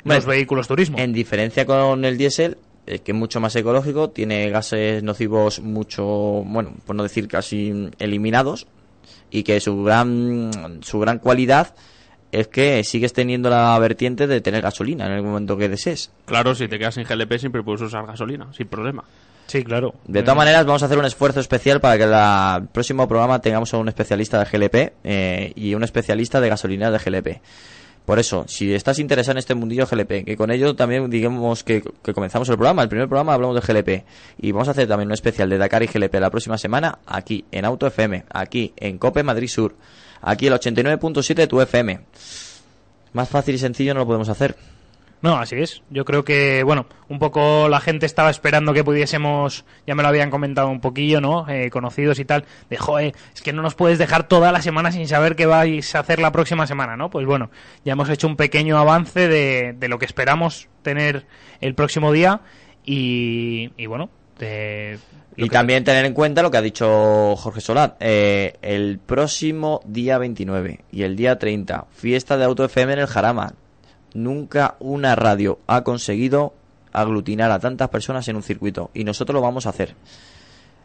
[0.04, 0.98] Bueno, los vehículos turismo.
[1.00, 2.58] En diferencia con el diésel,
[2.88, 7.90] eh, que es mucho más ecológico, tiene gases nocivos mucho, bueno, por no decir casi
[8.00, 8.68] eliminados,
[9.32, 10.52] y que su gran,
[10.84, 11.76] su gran cualidad
[12.32, 16.12] es que sigues teniendo la vertiente de tener gasolina en el momento que desees.
[16.26, 19.04] Claro, si te quedas sin GLP siempre puedes usar gasolina, sin problema.
[19.48, 19.94] Sí, claro.
[20.06, 23.40] De todas maneras, vamos a hacer un esfuerzo especial para que la- el próximo programa
[23.40, 27.42] tengamos a un especialista de GLP eh, y un especialista de gasolinas de GLP.
[28.06, 31.84] Por eso, si estás interesado en este mundillo GLP, que con ello también digamos que,
[32.04, 34.06] que comenzamos el programa, el primer programa hablamos de GLP
[34.38, 37.46] y vamos a hacer también un especial de Dakar y GLP la próxima semana aquí
[37.52, 39.76] en Auto FM, aquí en Cope Madrid Sur,
[40.22, 42.00] aquí el 89.7 de tu FM.
[43.14, 44.56] Más fácil y sencillo no lo podemos hacer.
[45.26, 45.82] No, así es.
[45.90, 50.10] Yo creo que, bueno, un poco la gente estaba esperando que pudiésemos, ya me lo
[50.10, 51.50] habían comentado un poquillo, ¿no?
[51.50, 54.92] Eh, conocidos y tal, de, joder, es que no nos puedes dejar toda la semana
[54.92, 57.10] sin saber qué vais a hacer la próxima semana, ¿no?
[57.10, 57.50] Pues bueno,
[57.84, 61.26] ya hemos hecho un pequeño avance de, de lo que esperamos tener
[61.60, 62.42] el próximo día
[62.86, 65.00] y, y bueno, de,
[65.38, 67.96] Y también tener en cuenta lo que ha dicho Jorge Solat.
[68.00, 73.08] eh, el próximo día 29 y el día 30, fiesta de Auto FM en el
[73.08, 73.54] Jarama.
[74.16, 76.54] Nunca una radio ha conseguido
[76.94, 79.94] aglutinar a tantas personas en un circuito y nosotros lo vamos a hacer.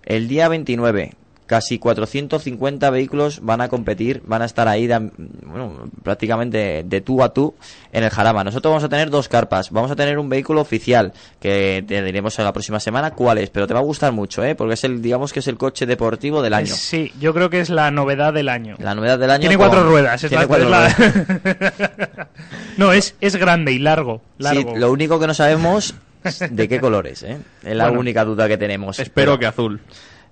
[0.05, 1.13] El día 29,
[1.51, 5.11] casi 450 vehículos van a competir, van a estar ahí de-
[5.45, 7.57] bueno, prácticamente de tú a tú
[7.93, 8.45] en el Jarama.
[8.45, 12.39] Nosotros vamos a tener dos carpas, vamos a tener un vehículo oficial que te diremos
[12.39, 14.55] en la próxima semana cuál es, pero te va a gustar mucho, ¿eh?
[14.55, 16.73] porque es el, digamos que es el coche deportivo del año.
[16.73, 18.77] Sí, yo creo que es la novedad del año.
[18.79, 19.41] La novedad del año.
[19.41, 20.23] Tiene con- cuatro ruedas.
[20.23, 22.29] Es Tiene la- cuatro es la- ruedas.
[22.77, 24.23] no, es, es grande y largo.
[24.39, 24.77] Sí, largo.
[24.77, 27.39] lo único que no sabemos es de qué colores, ¿eh?
[27.65, 27.99] Es la Bueno.
[28.01, 29.01] única duda que tenemos.
[29.01, 29.81] Espero Pero que azul.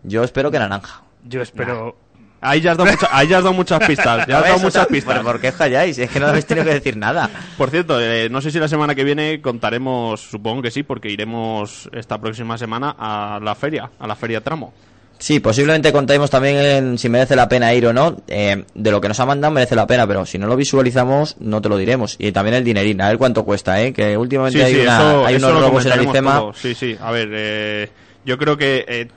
[0.05, 1.03] Yo espero que naranja.
[1.24, 1.97] Yo espero...
[2.40, 4.27] Ahí ya has dado, mucha- ahí ya has dado muchas pistas.
[4.28, 5.19] Ya has dado muchas Pero pistas.
[5.24, 5.99] ¿Por qué calláis?
[5.99, 7.28] Es que no habéis tenido que decir nada.
[7.59, 11.11] Por cierto, eh, no sé si la semana que viene contaremos, supongo que sí, porque
[11.11, 14.73] iremos esta próxima semana a la feria, a la feria Tramo.
[15.19, 18.19] Sí, posiblemente contemos también en si merece la pena ir o no.
[18.28, 21.35] Eh, de lo que nos ha mandado merece la pena, pero si no lo visualizamos,
[21.40, 22.15] no te lo diremos.
[22.20, 23.93] Y también el dinerín, a ver cuánto cuesta, ¿eh?
[23.93, 26.53] Que últimamente Sí, hay, sí, una- eso- hay unos robos en el todo.
[26.55, 27.90] Sí, sí, a ver, eh,
[28.24, 29.09] yo creo que eh,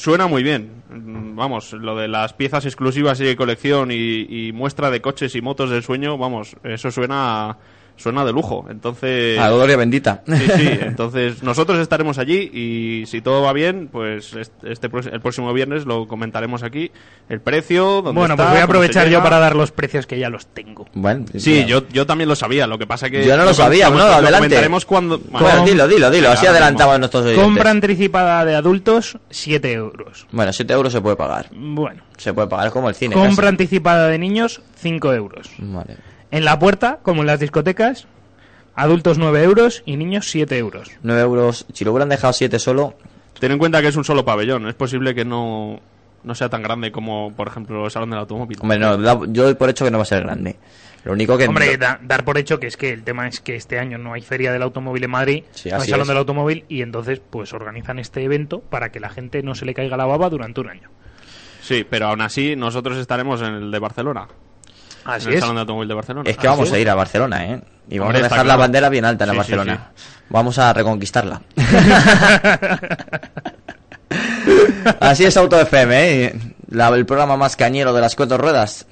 [0.00, 0.82] suena muy bien.
[0.88, 5.42] Vamos, lo de las piezas exclusivas y de colección y, y muestra de coches y
[5.42, 7.58] motos del sueño, vamos, eso suena
[8.00, 8.66] suena de lujo.
[8.70, 10.22] Entonces, A gloria bendita.
[10.26, 15.20] Sí, sí, entonces nosotros estaremos allí y si todo va bien, pues este, este el
[15.20, 16.90] próximo viernes lo comentaremos aquí,
[17.28, 20.18] el precio, dónde Bueno, está, pues voy a aprovechar yo para dar los precios que
[20.18, 20.86] ya los tengo.
[20.94, 23.24] Bueno, Sí, yo, yo también lo sabía, lo que pasa que...
[23.24, 24.36] Yo no lo sabía, lo- no, lo adelante.
[24.38, 25.18] comentaremos cuando...
[25.18, 27.44] Bueno, dilo, dilo, dilo, así adelantamos nuestros oyentes.
[27.44, 30.26] Compra anticipada de adultos, 7 euros.
[30.32, 31.48] Bueno, 7 euros se puede pagar.
[31.52, 32.02] Bueno.
[32.16, 33.14] Se puede pagar como el cine.
[33.14, 33.48] Compra casi.
[33.48, 35.50] anticipada de niños, 5 euros.
[35.58, 35.96] Vale.
[36.30, 38.06] En la puerta, como en las discotecas,
[38.74, 40.90] adultos 9 euros y niños 7 euros.
[41.02, 41.66] 9 euros.
[41.72, 42.94] Si lo hubieran dejado 7 solo,
[43.38, 45.80] Ten en cuenta que es un solo pabellón, es posible que no,
[46.24, 48.58] no sea tan grande como, por ejemplo, el Salón del Automóvil.
[48.60, 50.56] hombre, no, da- yo doy por hecho que no va a ser grande.
[51.04, 51.46] Lo único que.
[51.46, 54.12] Hombre, da- dar por hecho que es que el tema es que este año no
[54.12, 56.08] hay feria del automóvil en Madrid, Sí, no hay salón es.
[56.08, 59.72] del automóvil y entonces pues organizan este evento para que la gente no se le
[59.72, 60.90] caiga la baba durante un año.
[61.62, 64.28] Sí, pero aún así nosotros estaremos en el de Barcelona.
[65.04, 65.40] Así en el es.
[65.40, 66.30] Salón del Automóvil de Barcelona.
[66.30, 67.60] Es que vamos a ir a Barcelona, ¿eh?
[67.88, 68.60] Y vamos Hombre, a dejar la claro.
[68.60, 69.90] bandera bien alta en Sí, sí, Barcelona.
[70.28, 71.40] Vamos a reconquistarla.
[75.00, 76.34] Así es Auto FM, ¿eh?
[76.70, 78.86] La- el programa más cañero de las cuatro ruedas.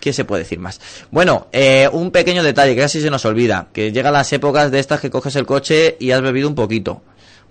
[0.00, 0.80] ¿Qué se puede decir más?
[1.10, 4.78] Bueno, eh, un pequeño detalle que casi se nos olvida, que llegan las épocas de
[4.78, 7.02] estas que coges el coche y has bebido un poquito.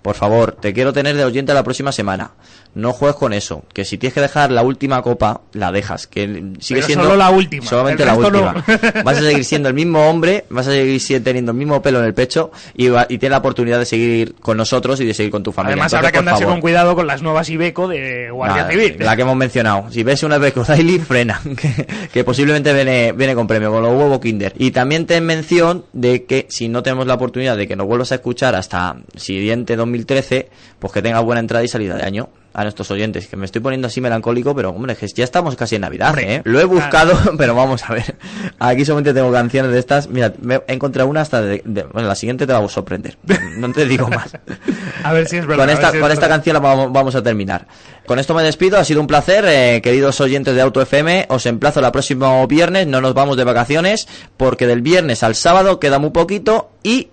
[0.04, 2.32] Por favor, te quiero tener de oyente la próxima semana.
[2.74, 6.26] No juegues con eso, que si tienes que dejar la última copa, la dejas, que
[6.58, 8.52] sigue Pero siendo solo la última, solamente la última.
[8.52, 9.02] no.
[9.02, 12.04] Vas a seguir siendo el mismo hombre, vas a seguir teniendo el mismo pelo en
[12.04, 15.30] el pecho y, va- y tienes la oportunidad de seguir con nosotros y de seguir
[15.32, 15.74] con tu familia.
[15.74, 18.70] Además Entonces, habrá que andarse favor, con cuidado con las nuevas Ibeco de Guardia Nada,
[18.72, 18.96] Civil.
[18.98, 19.86] La que hemos mencionado.
[19.90, 21.40] Si ves una Beco Daily, frena.
[21.56, 24.52] Que, que posiblemente viene, viene con premio, con los huevos Kinder.
[24.58, 28.10] Y también ten mención de que si no tenemos la oportunidad de que nos vuelvas
[28.12, 32.62] a escuchar hasta siguiente 2013, pues que tenga buena entrada y salida de año a
[32.62, 33.26] nuestros oyentes.
[33.26, 36.42] Que me estoy poniendo así melancólico, pero hombre, ya estamos casi en Navidad, Hombre, ¿eh?
[36.44, 36.74] Lo he claro.
[36.80, 38.16] buscado, pero vamos a ver.
[38.58, 40.08] Aquí solamente tengo canciones de estas.
[40.08, 43.16] Mira, me he encontrado una hasta de, de- bueno, la siguiente te va a sorprender.
[43.56, 44.36] No te digo más.
[45.04, 45.64] A ver si es verdad.
[45.64, 47.66] Con esta, ver si es con esta canción la vamos, vamos a terminar.
[48.06, 51.26] Con esto me despido, ha sido un placer, eh, queridos oyentes de Auto FM.
[51.28, 54.08] Os emplazo la próximo viernes, no nos vamos de vacaciones,
[54.38, 57.08] porque del viernes al sábado queda muy poquito y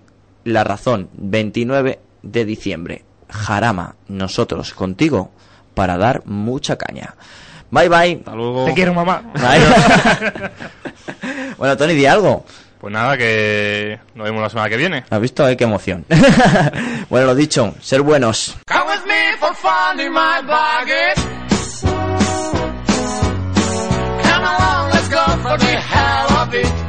[0.45, 3.03] la razón, 29 de diciembre.
[3.29, 5.31] Jarama, nosotros contigo
[5.73, 7.15] para dar mucha caña.
[7.69, 8.15] Bye bye.
[8.19, 8.65] Hasta luego.
[8.65, 9.23] Te quiero, mamá.
[11.57, 12.45] bueno, Tony, di algo.
[12.79, 15.05] Pues nada, que nos vemos la semana que viene.
[15.09, 15.45] ¿Has visto?
[15.45, 16.03] Ay, qué emoción.
[17.09, 18.57] bueno, lo dicho, ser buenos.
[24.23, 26.80] Come along, let's go for the hell of it.